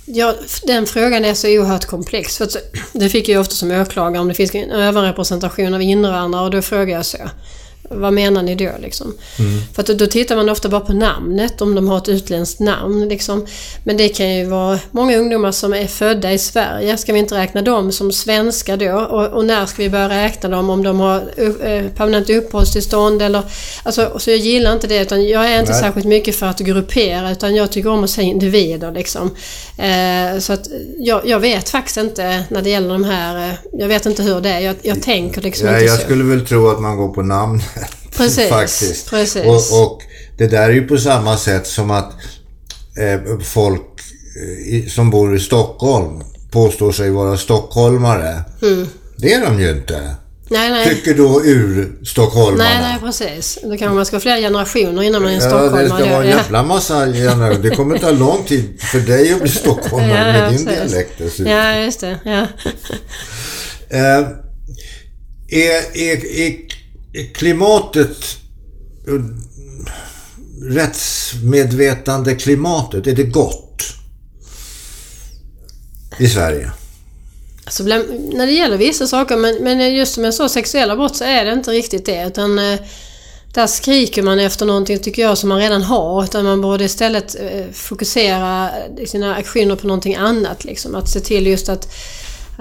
[0.06, 2.38] jag, den frågan är så oerhört komplex.
[2.38, 2.48] För
[2.94, 6.62] det fick jag ofta som åklagare om det finns en överrepresentation av invandrare och då
[6.62, 7.18] frågar jag så.
[7.92, 9.14] Vad menar ni då liksom?
[9.40, 9.62] Mm.
[9.74, 13.08] För att då tittar man ofta bara på namnet, om de har ett utländskt namn
[13.10, 13.46] liksom.
[13.84, 16.98] Men det kan ju vara många ungdomar som är födda i Sverige.
[16.98, 18.92] Ska vi inte räkna dem som svenska då?
[18.92, 20.70] Och, och när ska vi börja räkna dem?
[20.70, 23.44] Om de har uh, permanent uppehållstillstånd eller...
[23.84, 25.82] Alltså, så jag gillar inte det utan jag är inte Nej.
[25.82, 29.28] särskilt mycket för att gruppera utan jag tycker om att säga individer liksom.
[29.28, 30.68] Uh, så att
[30.98, 33.50] jag, jag, vet faktiskt inte när det gäller de här...
[33.50, 34.60] Uh, jag vet inte hur det är.
[34.60, 36.02] Jag, jag tänker liksom ja, inte jag så.
[36.02, 37.62] Jag skulle väl tro att man går på namn.
[38.24, 38.50] Precis.
[38.50, 39.10] Faktiskt.
[39.10, 39.46] Precis.
[39.46, 40.02] Och, och,
[40.38, 42.14] det där är ju på samma sätt som att
[42.98, 43.82] eh, folk
[44.72, 48.44] eh, som bor i Stockholm påstår sig vara stockholmare.
[48.62, 48.88] Mm.
[49.18, 50.16] Det är de ju inte.
[50.52, 50.90] Nej, nej.
[50.90, 52.64] Tycker då ur-stockholmarna.
[52.64, 53.60] Nej, nej precis.
[53.64, 55.84] Då kanske man ska ha flera generationer innan man är en ja, stockholmare.
[55.84, 57.70] Ja, det ska vara en jävla massa generationer.
[57.70, 60.92] Det kommer ta lång tid för dig att bli stockholmare ja, med din precis.
[60.92, 61.52] dialekt dessutom.
[61.52, 62.20] Ja, just det.
[62.24, 62.48] Ja.
[63.90, 64.28] eh,
[65.52, 66.69] är, är, är
[67.34, 68.38] klimatet,
[69.08, 69.14] eh,
[70.62, 73.84] rättsmedvetande klimatet, är det gott
[76.20, 76.72] i Sverige?
[77.66, 81.24] Alltså, när det gäller vissa saker, men, men just som jag sa, sexuella brott så
[81.24, 82.26] är det inte riktigt det.
[82.28, 82.80] Utan eh,
[83.54, 86.24] där skriker man efter någonting, tycker jag, som man redan har.
[86.24, 88.70] Utan man borde istället eh, fokusera
[89.06, 90.64] sina aktioner på någonting annat.
[90.64, 90.96] Liksom.
[90.96, 91.94] Att se till just att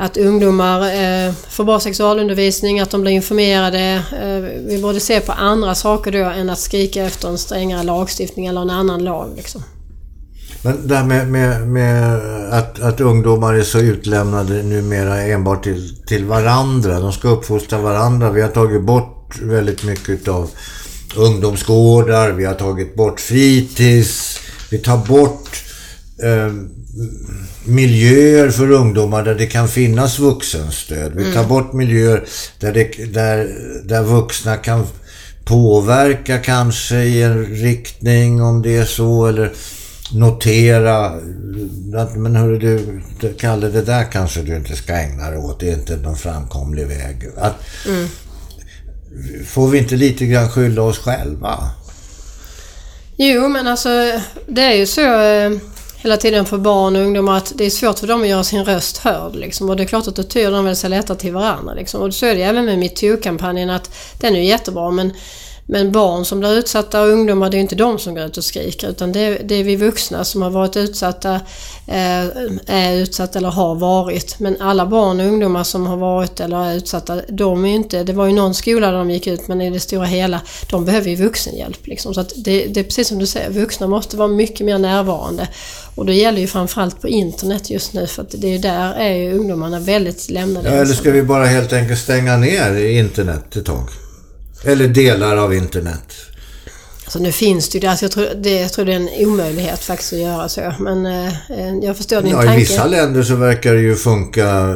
[0.01, 4.03] att ungdomar eh, får bra sexualundervisning, att de blir informerade.
[4.23, 8.47] Eh, vi borde se på andra saker då än att skrika efter en strängare lagstiftning
[8.47, 9.33] eller en annan lag.
[9.37, 9.63] Liksom.
[10.63, 12.21] Men det här med, med, med,
[12.53, 17.01] att, att ungdomar är så utlämnade numera enbart till, till varandra.
[17.01, 18.31] De ska uppfostra varandra.
[18.31, 20.51] Vi har tagit bort väldigt mycket av
[21.17, 22.31] ungdomsgårdar.
[22.31, 24.41] Vi har tagit bort fritids.
[24.71, 25.65] Vi tar bort
[26.23, 26.53] eh,
[27.69, 31.13] miljöer för ungdomar där det kan finnas vuxenstöd.
[31.15, 31.49] Vi tar mm.
[31.49, 32.25] bort miljöer
[32.61, 33.49] där, det, där,
[33.85, 34.87] där vuxna kan
[35.45, 39.53] påverka kanske i en riktning om det är så eller
[40.13, 41.07] notera
[41.97, 43.01] att men hörru du,
[43.39, 45.61] Kalle det där kanske du inte ska ägna dig åt.
[45.61, 47.31] Det är inte någon framkomlig väg.
[47.37, 47.55] Att,
[47.87, 48.09] mm.
[49.47, 51.71] Får vi inte lite grann skylla oss själva?
[53.17, 53.89] Jo men alltså
[54.47, 55.51] det är ju så eh,
[56.03, 58.65] hela tiden för barn och ungdomar att det är svårt för dem att göra sin
[58.65, 59.37] röst hörd.
[59.37, 59.71] Liksom.
[59.71, 61.75] Och det är klart att då tyr de väl sig lättare till varandra.
[61.75, 62.03] Liksom.
[62.03, 63.91] Och så är det även med metoo-kampanjen att
[64.21, 65.13] den är jättebra men
[65.71, 68.45] men barn som blir utsatta och ungdomar, det är inte de som går ut och
[68.45, 71.35] skriker utan det är, det är vi vuxna som har varit utsatta,
[71.87, 72.27] eh,
[72.67, 74.39] är utsatta eller har varit.
[74.39, 78.05] Men alla barn och ungdomar som har varit eller är utsatta, de är inte...
[78.05, 80.41] Det var ju någon skola där de gick ut men i det stora hela,
[80.71, 81.87] de behöver ju vuxenhjälp.
[81.87, 82.15] Liksom.
[82.15, 85.49] Så att det, det är precis som du säger, vuxna måste vara mycket mer närvarande.
[85.95, 89.15] Och det gäller ju framförallt på internet just nu för att det är där är
[89.15, 93.67] ju ungdomarna väldigt lämnade ja, Eller ska vi bara helt enkelt stänga ner internet ett
[93.67, 94.08] tag?
[94.65, 96.15] Eller delar av internet.
[97.05, 99.81] Alltså nu finns det ju alltså jag, tror, det, jag tror det är en omöjlighet
[99.81, 100.73] faktiskt att göra så.
[100.81, 101.33] Men eh,
[101.83, 102.55] jag förstår din ja, tanke.
[102.55, 104.75] I vissa länder så verkar det ju funka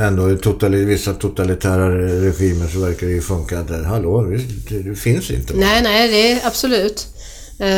[0.00, 0.30] ändå.
[0.62, 1.90] I vissa totalitära
[2.24, 3.82] regimer så verkar det ju funka där.
[3.82, 4.22] Hallå,
[4.68, 5.52] det, det finns inte.
[5.52, 5.60] Va?
[5.60, 7.06] Nej, nej, det är absolut.
[7.60, 7.68] Eh,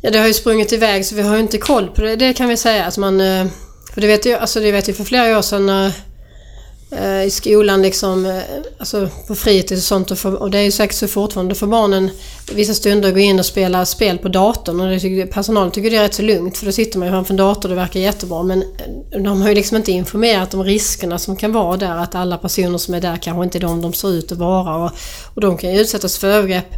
[0.00, 2.16] ja, det har ju sprungit iväg så vi har ju inte koll på det.
[2.16, 2.84] Det kan vi säga.
[2.84, 3.46] Att man, eh,
[3.94, 5.92] för det vet ju, alltså det vet ju för flera år sedan när Eh,
[6.90, 8.42] Eh, i skolan liksom, eh,
[8.78, 10.10] alltså på fritids och sånt.
[10.10, 12.10] Och, för, och det är ju säkert så fortfarande för barnen
[12.52, 15.96] vissa stunder gå in och spela spel på datorn och det tycker, personalen tycker det
[15.96, 18.00] är rätt så lugnt för då sitter man ju framför en dator och det verkar
[18.00, 21.96] jättebra men eh, de har ju liksom inte informerat om riskerna som kan vara där
[21.96, 24.84] att alla personer som är där kanske inte är de de ser ut att vara
[24.84, 24.90] och,
[25.34, 26.74] och de kan ju utsättas för övergrepp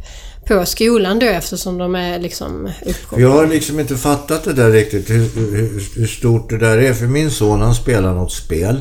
[0.46, 3.22] på skolan då eftersom de är liksom uppkopplade.
[3.22, 6.94] Jag har liksom inte fattat det där riktigt, hur, hur, hur stort det där är.
[6.94, 8.80] För min son han spelar något spel.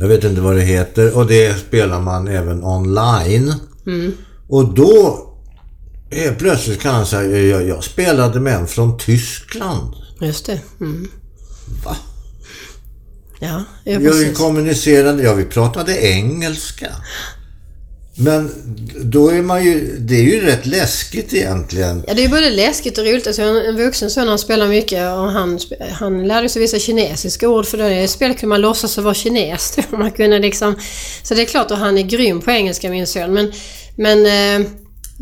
[0.00, 3.54] Jag vet inte vad det heter och det spelar man även online.
[3.86, 4.12] Mm.
[4.48, 5.26] Och då
[6.10, 9.94] helt plötsligt kan han säga, jag, jag spelade med en från Tyskland.
[10.20, 10.60] Just det.
[10.80, 11.08] Mm.
[11.84, 11.96] Va?
[13.38, 14.38] Ja, ja precis.
[14.38, 16.88] kommunicerade, ja vi pratade engelska.
[18.14, 18.50] Men
[19.04, 22.04] då är man ju, det är ju rätt läskigt egentligen.
[22.06, 23.26] Ja, det är både läskigt och roligt.
[23.26, 25.58] Alltså, en vuxen son han spelar mycket och han,
[25.92, 29.14] han lärde sig vissa kinesiska ord för då i spelet kunde man låtsas att vara
[29.14, 29.78] kines.
[29.90, 30.76] man kunde liksom,
[31.22, 33.32] så det är klart och han är grym på engelska min son.
[33.32, 33.52] Men,
[33.96, 34.68] men eh,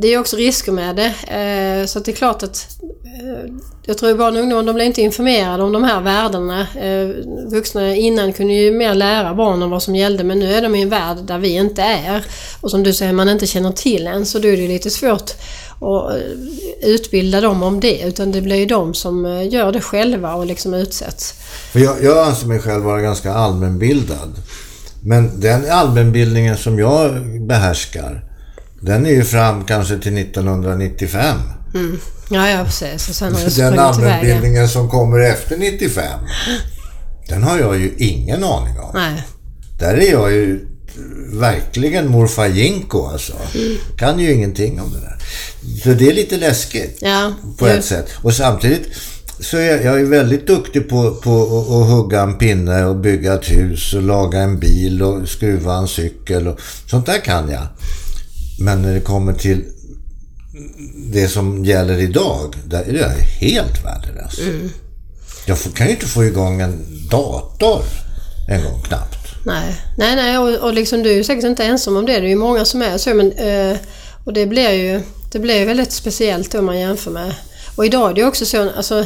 [0.00, 1.14] det är också risker med det.
[1.34, 2.66] Eh, så att det är klart att
[3.04, 3.52] eh,
[3.86, 6.60] jag tror barn och ungdomar de blir inte informerade om de här värdena.
[6.60, 7.08] Eh,
[7.50, 10.82] vuxna innan kunde ju mer lära barnen vad som gällde men nu är de i
[10.82, 12.24] en värld där vi inte är.
[12.60, 15.30] Och som du säger, man inte känner till än så då är det lite svårt
[15.80, 16.16] att
[16.82, 18.02] utbilda dem om det.
[18.02, 21.32] Utan det blir ju de som gör det själva och liksom utsätts.
[21.72, 24.34] För jag, jag anser mig själv vara ganska allmänbildad.
[25.02, 27.10] Men den allmänbildningen som jag
[27.46, 28.27] behärskar,
[28.80, 31.36] den är ju fram kanske till 1995.
[31.74, 31.98] Mm.
[32.30, 33.08] Ja, ja precis.
[33.08, 36.04] Och sen har Den allmänbildningen som kommer efter 95,
[37.28, 38.90] den har jag ju ingen aning om.
[38.94, 39.22] Nej.
[39.78, 40.66] Där är jag ju
[41.32, 43.32] verkligen morfar Jinko alltså.
[43.96, 45.16] Kan ju ingenting om det där.
[45.82, 47.32] Så det är lite läskigt Ja.
[47.58, 48.06] på ett sätt.
[48.22, 48.88] Och samtidigt
[49.40, 52.96] så är jag, jag är väldigt duktig på, på att, att hugga en pinne och
[52.96, 57.50] bygga ett hus och laga en bil och skruva en cykel och sånt där kan
[57.50, 57.66] jag.
[58.58, 59.64] Men när det kommer till
[61.12, 63.08] det som gäller idag, där är jag
[63.48, 64.38] helt värdelös.
[65.46, 67.82] Jag får, kan ju inte få igång en dator
[68.48, 69.18] en gång knappt.
[69.46, 72.12] Nej, nej, nej och, och liksom du är ju säkert inte ensam om det.
[72.12, 73.14] Det är ju många som är så.
[73.14, 73.76] Men, eh,
[74.24, 75.02] och det blir ju
[75.32, 77.34] det blir ju väldigt speciellt om man jämför med...
[77.76, 79.04] Och idag är det ju också så, alltså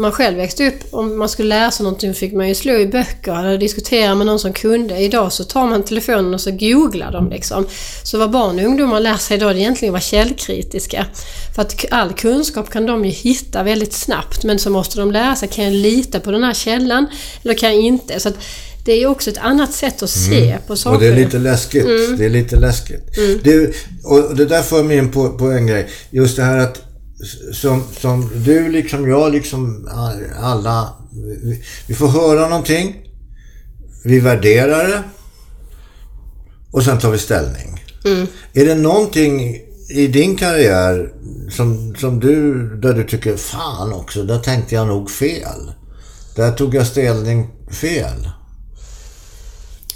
[0.00, 3.40] man själv växte upp, om man skulle läsa någonting fick man ju slå i böcker
[3.40, 4.98] eller diskutera med någon som kunde.
[4.98, 7.66] Idag så tar man telefonen och så googlar de liksom.
[8.02, 11.06] Så vad barn och ungdomar lär sig idag det är egentligen att vara källkritiska.
[11.54, 15.36] För att all kunskap kan de ju hitta väldigt snabbt men så måste de lära
[15.36, 17.06] sig, kan jag lita på den här källan
[17.42, 18.20] eller kan jag inte?
[18.20, 18.38] Så att
[18.84, 20.96] det är också ett annat sätt att se på saker.
[20.96, 21.86] Och det är lite läskigt.
[22.18, 23.14] Det är lite läskigt.
[23.42, 23.72] Du,
[24.04, 25.88] och det där för mig in på, på en grej.
[26.10, 26.89] Just det här att
[27.52, 29.88] som, som du liksom jag liksom
[30.40, 30.88] alla.
[31.42, 32.96] Vi, vi får höra någonting.
[34.04, 35.02] Vi värderar det.
[36.70, 37.84] Och sen tar vi ställning.
[38.52, 39.56] Är det någonting
[39.90, 41.12] i din karriär
[41.50, 45.72] som, som du, där du tycker fan också, där tänkte jag nog fel.
[46.36, 48.30] Där tog jag ställning fel.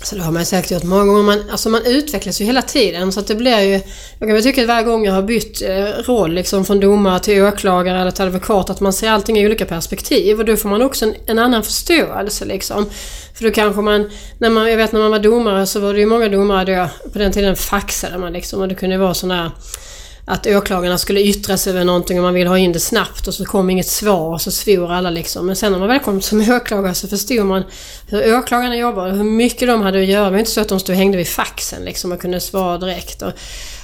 [0.05, 1.23] Så det har man säkert gjort många gånger.
[1.23, 3.73] Man, alltså man utvecklas ju hela tiden så att det blir ju...
[4.19, 7.21] Jag kan väl tycka att varje gång jag har bytt eh, roll liksom från domare
[7.21, 10.69] till åklagare eller till advokat att man ser allting i olika perspektiv och då får
[10.69, 12.87] man också en, en annan förståelse liksom.
[13.35, 14.71] För då kanske man, när man...
[14.71, 17.33] Jag vet när man var domare så var det ju många domare då, på den
[17.33, 19.51] tiden faxade man liksom och det kunde vara sådana här
[20.27, 23.35] att åklagarna skulle yttra sig över någonting och man ville ha in det snabbt och
[23.35, 25.47] så kom inget svar och så svor alla liksom.
[25.47, 27.63] Men sen när man väl kom som åklagare så förstod man
[28.09, 30.25] hur åklagarna jobbade och hur mycket de hade att göra.
[30.25, 32.79] Det var inte så att de stod och hängde vid faxen liksom och kunde svara
[32.79, 33.23] direkt.
[33.23, 33.33] Och,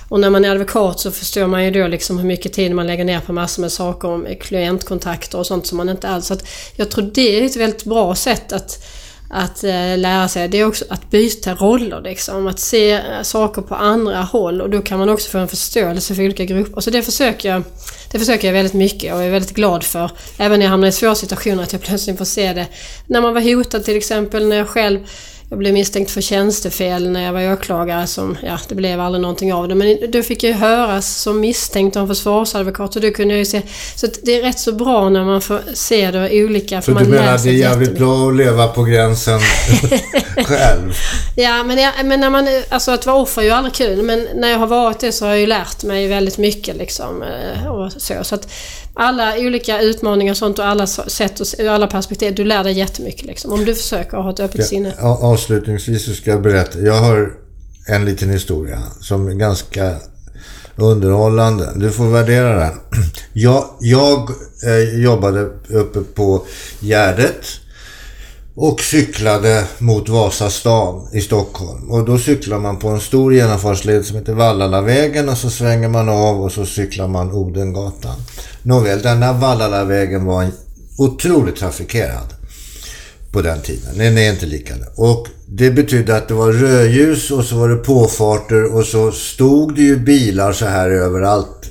[0.08, 2.86] och när man är advokat så förstår man ju då liksom hur mycket tid man
[2.86, 6.26] lägger ner på massor med saker om klientkontakter och sånt som man inte alls...
[6.26, 8.84] Så att jag tror det är ett väldigt bra sätt att
[9.32, 12.46] att eh, lära sig, det är också att byta roller liksom.
[12.46, 16.14] Att se eh, saker på andra håll och då kan man också få en förståelse
[16.14, 16.80] för olika grupper.
[16.80, 17.62] Så det försöker jag,
[18.12, 20.10] det försöker jag väldigt mycket och är väldigt glad för.
[20.38, 22.66] Även när jag hamnar i svåra situationer att jag plötsligt får se det.
[23.06, 24.98] När man var hotad till exempel, när jag själv
[25.50, 29.52] jag blev misstänkt för tjänstefel när jag var åklagare som, ja det blev aldrig någonting
[29.52, 29.74] av det.
[29.74, 33.44] Men då fick jag höras som misstänkt av en försvarsadvokat och då kunde jag ju
[33.44, 33.62] se.
[33.96, 36.82] Så det är rätt så bra när man får se det olika.
[36.82, 39.40] För man du menar att det är jävligt bra att leva på gränsen
[40.44, 40.94] själv?
[41.36, 44.02] Ja, men, jag, men när man, alltså att vara offer är ju aldrig kul.
[44.02, 47.22] Men när jag har varit det så har jag ju lärt mig väldigt mycket liksom.
[47.22, 48.14] eh, Och så.
[48.22, 48.52] så att
[49.00, 53.26] alla olika utmaningar och sånt och alla sätt och alla perspektiv, du lär dig jättemycket
[53.26, 53.52] liksom.
[53.52, 54.94] Om du försöker ha ett öppet sinne.
[54.98, 56.78] Ja, avslutningsvis så ska jag berätta.
[56.78, 57.32] Jag har
[57.86, 59.94] en liten historia som är ganska
[60.76, 61.72] underhållande.
[61.76, 62.80] Du får värdera den.
[63.32, 64.30] Jag, jag
[64.66, 66.46] eh, jobbade uppe på
[66.80, 67.59] Gärdet
[68.54, 71.90] och cyklade mot Vasastan i Stockholm.
[71.90, 76.08] Och då cyklar man på en stor genomfartsled som heter Vallalavägen och så svänger man
[76.08, 78.16] av och så cyklar man Odengatan.
[78.62, 80.46] Nåväl, denna Vallalavägen var
[80.98, 82.34] otroligt trafikerad.
[83.32, 83.98] på den tiden.
[83.98, 84.84] Den är inte lika nu.
[84.96, 89.74] Och det betydde att det var rödljus och så var det påfarter och så stod
[89.74, 91.70] det ju bilar så här överallt.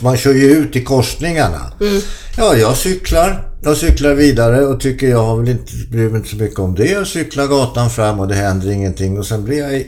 [0.00, 1.72] Man kör ju ut i korsningarna.
[1.80, 2.00] Mm.
[2.36, 3.48] Ja, jag cyklar.
[3.66, 6.74] Jag cyklar vidare och tycker jag har väl inte bryr mig inte så mycket om
[6.74, 6.86] det.
[6.86, 9.18] Jag cyklar gatan fram och det händer ingenting.
[9.18, 9.86] Och sen blir jag i,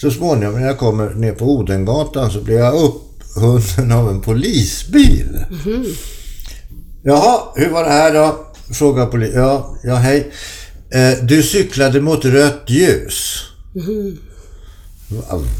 [0.00, 5.44] så småningom när jag kommer ner på Odengatan så blir jag upphunnen av en polisbil.
[5.66, 5.84] Mm.
[7.02, 8.46] Jaha, hur var det här då?
[8.74, 9.40] Frågar polisen.
[9.40, 10.32] Ja, ja hej.
[10.90, 13.42] Eh, du cyklade mot rött ljus.
[13.74, 14.18] Mm.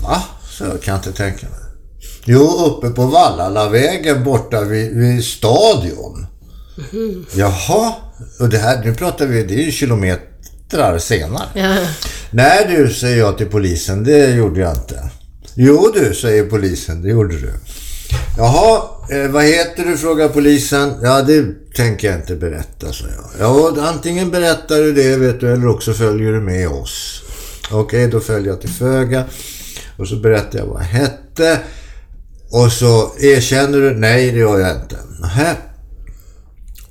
[0.03, 0.23] Va?
[0.51, 1.61] Så jag kan inte tänka mig.
[2.25, 6.27] Jo, uppe på Vallalavägen borta vid, vid stadion.
[7.35, 7.95] Jaha,
[8.41, 11.49] och det här, nu pratar vi, det är ju kilometrar senare.
[11.55, 11.77] Ja.
[12.31, 15.11] Nej du, säger jag till polisen, det gjorde jag inte.
[15.55, 17.53] Jo du, säger polisen, det gjorde du.
[18.37, 19.97] Jaha, eh, vad heter du?
[19.97, 20.95] frågar polisen.
[21.03, 21.45] Ja, det
[21.75, 23.41] tänker jag inte berätta, sa jag.
[23.41, 27.23] Ja, antingen berättar du det, vet du, eller också följer du med oss.
[27.71, 29.25] Okej, då följer jag till Föga.
[29.99, 31.59] Och så berättar jag vad jag hette.
[32.51, 33.95] Och så erkänner du?
[33.95, 34.97] Nej, det gör jag inte.
[35.21, 35.57] Nähä.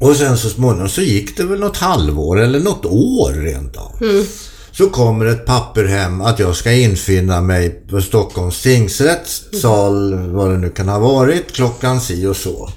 [0.03, 3.91] Och sen så småningom så gick det väl något halvår eller något år rent av.
[4.01, 4.25] Mm.
[4.71, 10.51] Så kommer ett papper hem att jag ska infinna mig på Stockholms tingsrätts sal, vad
[10.51, 12.69] det nu kan ha varit, klockan si och så.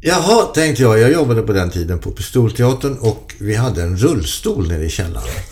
[0.00, 0.98] Jaha, tänkte jag.
[0.98, 5.42] Jag jobbade på den tiden på Pistolteatern och vi hade en rullstol nere i källaren.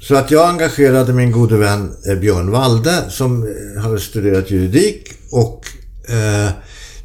[0.00, 5.12] Så att jag engagerade min gode vän eh, Björn Walde som eh, hade studerat juridik
[5.30, 5.66] och
[6.08, 6.50] eh,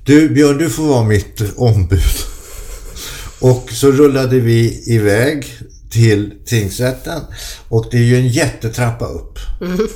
[0.07, 2.01] du Björn, du får vara mitt ombud.
[3.39, 5.45] Och så rullade vi iväg
[5.89, 7.21] till tingsrätten
[7.69, 9.39] och det är ju en jättetrappa upp.
[9.61, 9.87] Mm.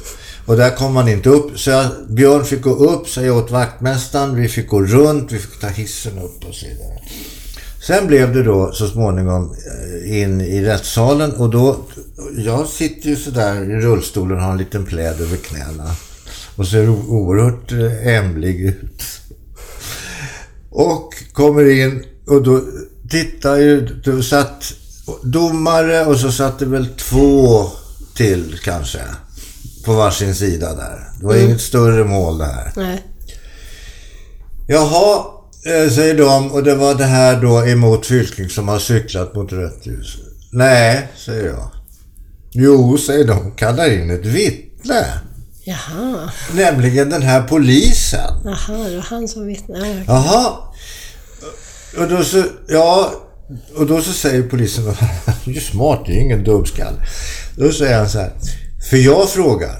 [0.45, 1.59] Och där kom man inte upp.
[1.59, 4.35] Så jag, Björn fick gå upp, säga åt vaktmästaren.
[4.35, 6.99] Vi fick gå runt, vi fick ta hissen upp och så vidare.
[7.87, 9.55] Sen blev det då så småningom
[10.05, 11.85] eh, in i rättssalen och då,
[12.37, 15.95] jag sitter ju sådär i rullstolen och har en liten pläd över knäna.
[16.55, 17.71] Och ser oerhört
[18.03, 19.20] ämlig ut.
[20.71, 22.61] Och kommer in och då
[23.09, 24.73] tittar ju, då satt
[25.23, 27.67] domare och så satt det väl två
[28.15, 28.99] till kanske.
[29.85, 31.09] På varsin sida där.
[31.19, 31.45] Det var mm.
[31.45, 32.71] inget större mål det här.
[32.75, 33.03] Nej.
[34.67, 35.25] Jaha,
[35.65, 36.51] eh, säger de.
[36.51, 40.17] Och det var det här då emot Fylking som har cyklat mot rött ljus.
[40.51, 41.71] Nej, säger jag.
[42.51, 43.51] Jo, säger de.
[43.51, 45.05] Kallar in ett vittne.
[45.63, 46.31] Jaha.
[46.53, 48.33] Nämligen den här polisen.
[48.43, 50.03] Jaha, det var han som vittnade.
[50.07, 50.57] Jaha.
[51.97, 53.13] Och då så, ja,
[53.75, 54.83] och då så säger polisen,
[55.45, 56.93] du är smart, det är ingen dubbskall.
[57.55, 58.31] Då säger han så här,
[58.89, 59.75] för jag frågar,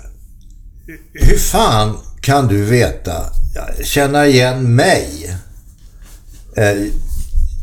[1.14, 3.26] hur fan kan du veta,
[3.84, 5.38] känna igen mig?
[6.58, 6.88] Eh,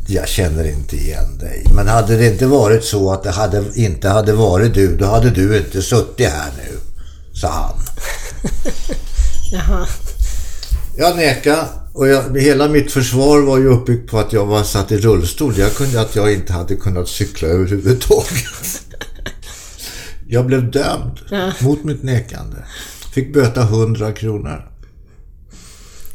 [0.06, 1.64] jag känner inte igen dig.
[1.74, 5.30] Men hade det inte varit så att det hade, inte hade varit du, då hade
[5.30, 6.78] du inte suttit här nu,
[7.40, 7.74] sa han.
[9.52, 9.86] Jaha.
[10.96, 14.92] Jag nekade och jag, hela mitt försvar var ju uppbyggt på att jag var satt
[14.92, 15.58] i rullstol.
[15.58, 18.82] Jag kunde att jag inte hade kunnat cykla överhuvudtaget.
[20.30, 21.52] Jag blev dömd ja.
[21.60, 22.56] mot mitt nekande.
[23.14, 24.70] Fick böta 100 kronor.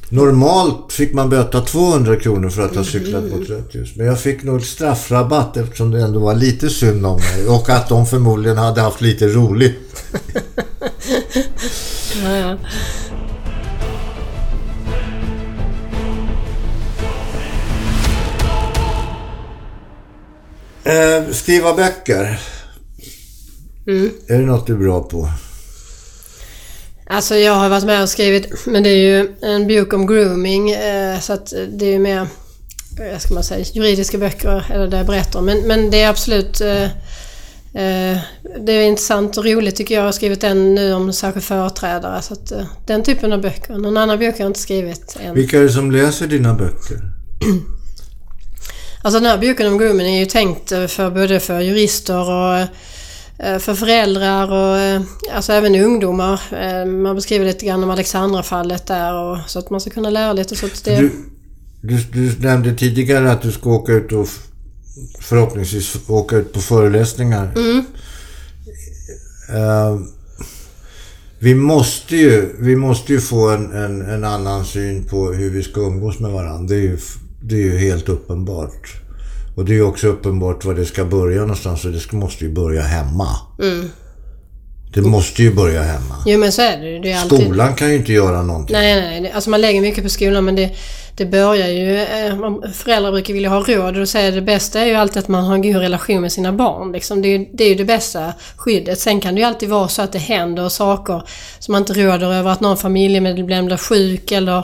[0.10, 3.96] Normalt fick man böta 200 kronor för att ha cyklat mot rött ljus.
[3.96, 7.48] Men jag fick nog straffrabatt eftersom det ändå var lite synd om mig.
[7.48, 10.06] Och att de förmodligen hade haft lite roligt.
[12.24, 12.58] Ja, ja.
[20.86, 22.40] Eh, skriva böcker.
[23.88, 24.12] Mm.
[24.28, 25.30] Är det något du är bra på?
[27.08, 30.72] Alltså jag har varit med och skrivit, men det är ju en bok om grooming.
[30.72, 32.28] Eh, så att det är ju mer,
[33.12, 36.62] vad ska man säga, juridiska böcker, eller det jag berättar Men, men det är absolut
[36.62, 36.90] eh, eh,
[37.74, 40.02] det är intressant och roligt tycker jag.
[40.02, 42.22] Jag har skrivit en nu om särskild företrädare.
[42.22, 43.78] Så att, eh, den typen av böcker.
[43.78, 45.36] Någon annan bok har jag inte skrivit än.
[45.36, 47.02] Vilka är det som läser dina böcker?
[49.02, 52.58] Alltså den här boken om grooming är ju tänkt för både för jurister och
[53.46, 55.02] eh, för föräldrar och eh,
[55.36, 56.42] alltså även ungdomar.
[56.52, 60.34] Eh, man beskriver lite grann om Alexandra-fallet där och så att man ska kunna lära
[60.34, 60.56] lite.
[60.56, 60.98] Så att det...
[60.98, 61.12] du,
[61.82, 64.28] du, du nämnde tidigare att du ska åka ut och
[65.20, 67.54] förhoppningsvis åka ut på föreläsningar.
[67.56, 67.86] Mm.
[69.50, 70.02] Uh,
[71.40, 75.64] vi måste ju, vi måste ju få en, en, en, annan syn på hur vi
[75.64, 76.68] ska umgås med varandra.
[76.68, 76.98] Det är ju
[77.42, 78.94] det är ju helt uppenbart.
[79.56, 82.54] Och det är ju också uppenbart var det ska börja någonstans och det måste ju
[82.54, 83.28] börja hemma.
[83.60, 83.90] Mm.
[84.94, 86.16] Det måste ju börja hemma.
[86.26, 87.00] Jo men så är det.
[87.00, 87.40] Det är alltid...
[87.40, 88.74] Skolan kan ju inte göra någonting.
[88.74, 89.32] Nej, nej, nej.
[89.32, 90.70] Alltså man lägger mycket på skolan men det,
[91.16, 91.98] det börjar ju...
[92.02, 95.44] Eh, föräldrar brukar vilja ha råd och säger det bästa är ju alltid att man
[95.44, 96.92] har en god relation med sina barn.
[96.92, 97.22] Liksom.
[97.22, 99.00] Det, är, det är ju det bästa skyddet.
[99.00, 101.24] Sen kan det ju alltid vara så att det händer saker
[101.60, 102.52] som man inte råder över.
[102.52, 104.64] Att någon familjemedlem blir sjuk eller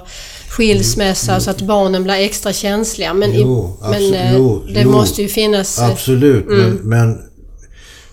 [0.49, 1.41] skilsmässa mm.
[1.41, 3.13] så att barnen blir extra känsliga.
[3.13, 5.79] Men, jo, i, men eh, jo, det jo, måste ju finnas...
[5.79, 6.59] Eh, absolut, mm.
[6.59, 7.28] men, men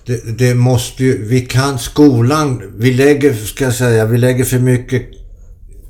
[0.07, 1.27] det, det, måste ju...
[1.27, 1.79] Vi kan...
[1.79, 2.63] Skolan...
[2.79, 5.03] Vi lägger, ska jag säga, vi lägger för mycket,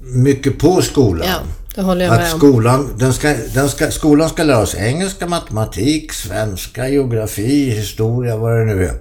[0.02, 1.26] mycket på skolan.
[1.28, 1.38] Ja.
[1.76, 2.38] Det håller jag att med om.
[2.38, 8.58] Skolan, den ska, den ska, skolan ska lära oss engelska, matematik, svenska, geografi, historia, vad
[8.58, 8.94] det nu är.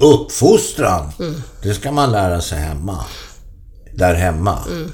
[0.00, 1.34] Uppfostran, mm.
[1.62, 3.04] det ska man lära sig hemma.
[3.94, 4.58] Där hemma.
[4.72, 4.90] Mm.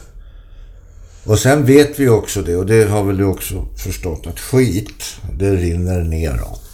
[1.25, 5.05] Och sen vet vi också det, och det har väl du också förstått, att skit,
[5.39, 6.70] det rinner neråt.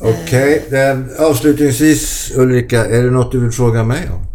[0.00, 0.96] Okej, okay.
[1.18, 4.26] Avslutningsvis Ulrika, är det något du vill fråga mig om?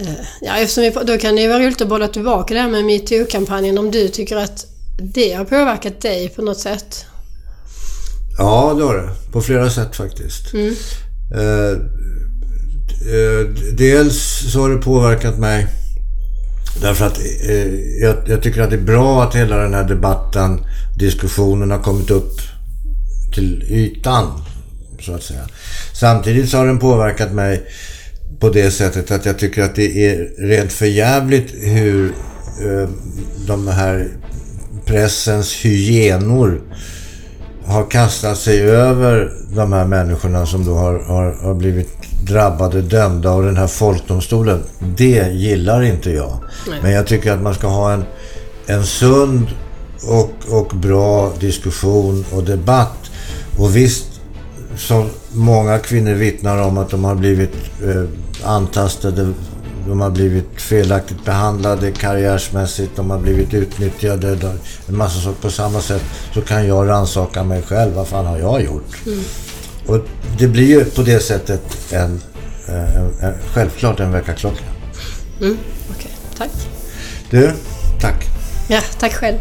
[0.00, 2.84] Eh, ja, eftersom vi, då kan det vara roligt att bolla tillbaka det här med
[2.84, 4.66] metoo-kampanjen om du tycker att
[4.98, 7.06] det har påverkat dig på något sätt?
[8.38, 9.10] Ja, det har det.
[9.32, 10.52] På flera sätt faktiskt.
[10.54, 10.74] Mm.
[11.34, 11.72] Eh,
[13.14, 15.66] eh, dels så har det påverkat mig
[16.80, 17.18] därför att
[17.48, 20.60] eh, jag, jag, tycker att det är bra att hela den här debatten,
[20.98, 22.40] diskussionen har kommit upp
[23.32, 24.42] till ytan,
[25.00, 25.48] så att säga.
[25.92, 27.62] Samtidigt så har den påverkat mig
[28.38, 32.14] på det sättet att jag tycker att det är rent förjävligt hur
[32.64, 32.88] eh,
[33.46, 34.08] de här
[34.86, 36.60] pressens hyenor
[37.64, 41.88] har kastat sig över de här människorna som då har, har, har blivit
[42.26, 44.62] drabbade, dömda av den här folkdomstolen.
[44.96, 46.38] Det gillar inte jag.
[46.68, 46.78] Nej.
[46.82, 48.04] Men jag tycker att man ska ha en,
[48.66, 49.46] en sund
[50.08, 53.01] och, och bra diskussion och debatt.
[53.56, 54.06] Och visst,
[54.76, 58.04] som många kvinnor vittnar om att de har blivit eh,
[58.44, 59.32] antastade,
[59.88, 64.56] de har blivit felaktigt behandlade karriärsmässigt, de har blivit utnyttjade,
[64.88, 65.42] en massa saker.
[65.42, 66.02] På samma sätt
[66.34, 67.94] så kan jag ransaka mig själv.
[67.94, 69.06] Vad fan har jag gjort?
[69.06, 69.20] Mm.
[69.86, 69.98] Och
[70.38, 72.20] det blir ju på det sättet en,
[72.66, 74.64] en, en självklart en väckarklocka.
[75.40, 75.58] Mm.
[75.90, 76.10] Okej, okay.
[76.38, 76.50] tack.
[77.30, 77.52] Du,
[78.00, 78.24] tack.
[78.68, 79.38] Ja, tack själv.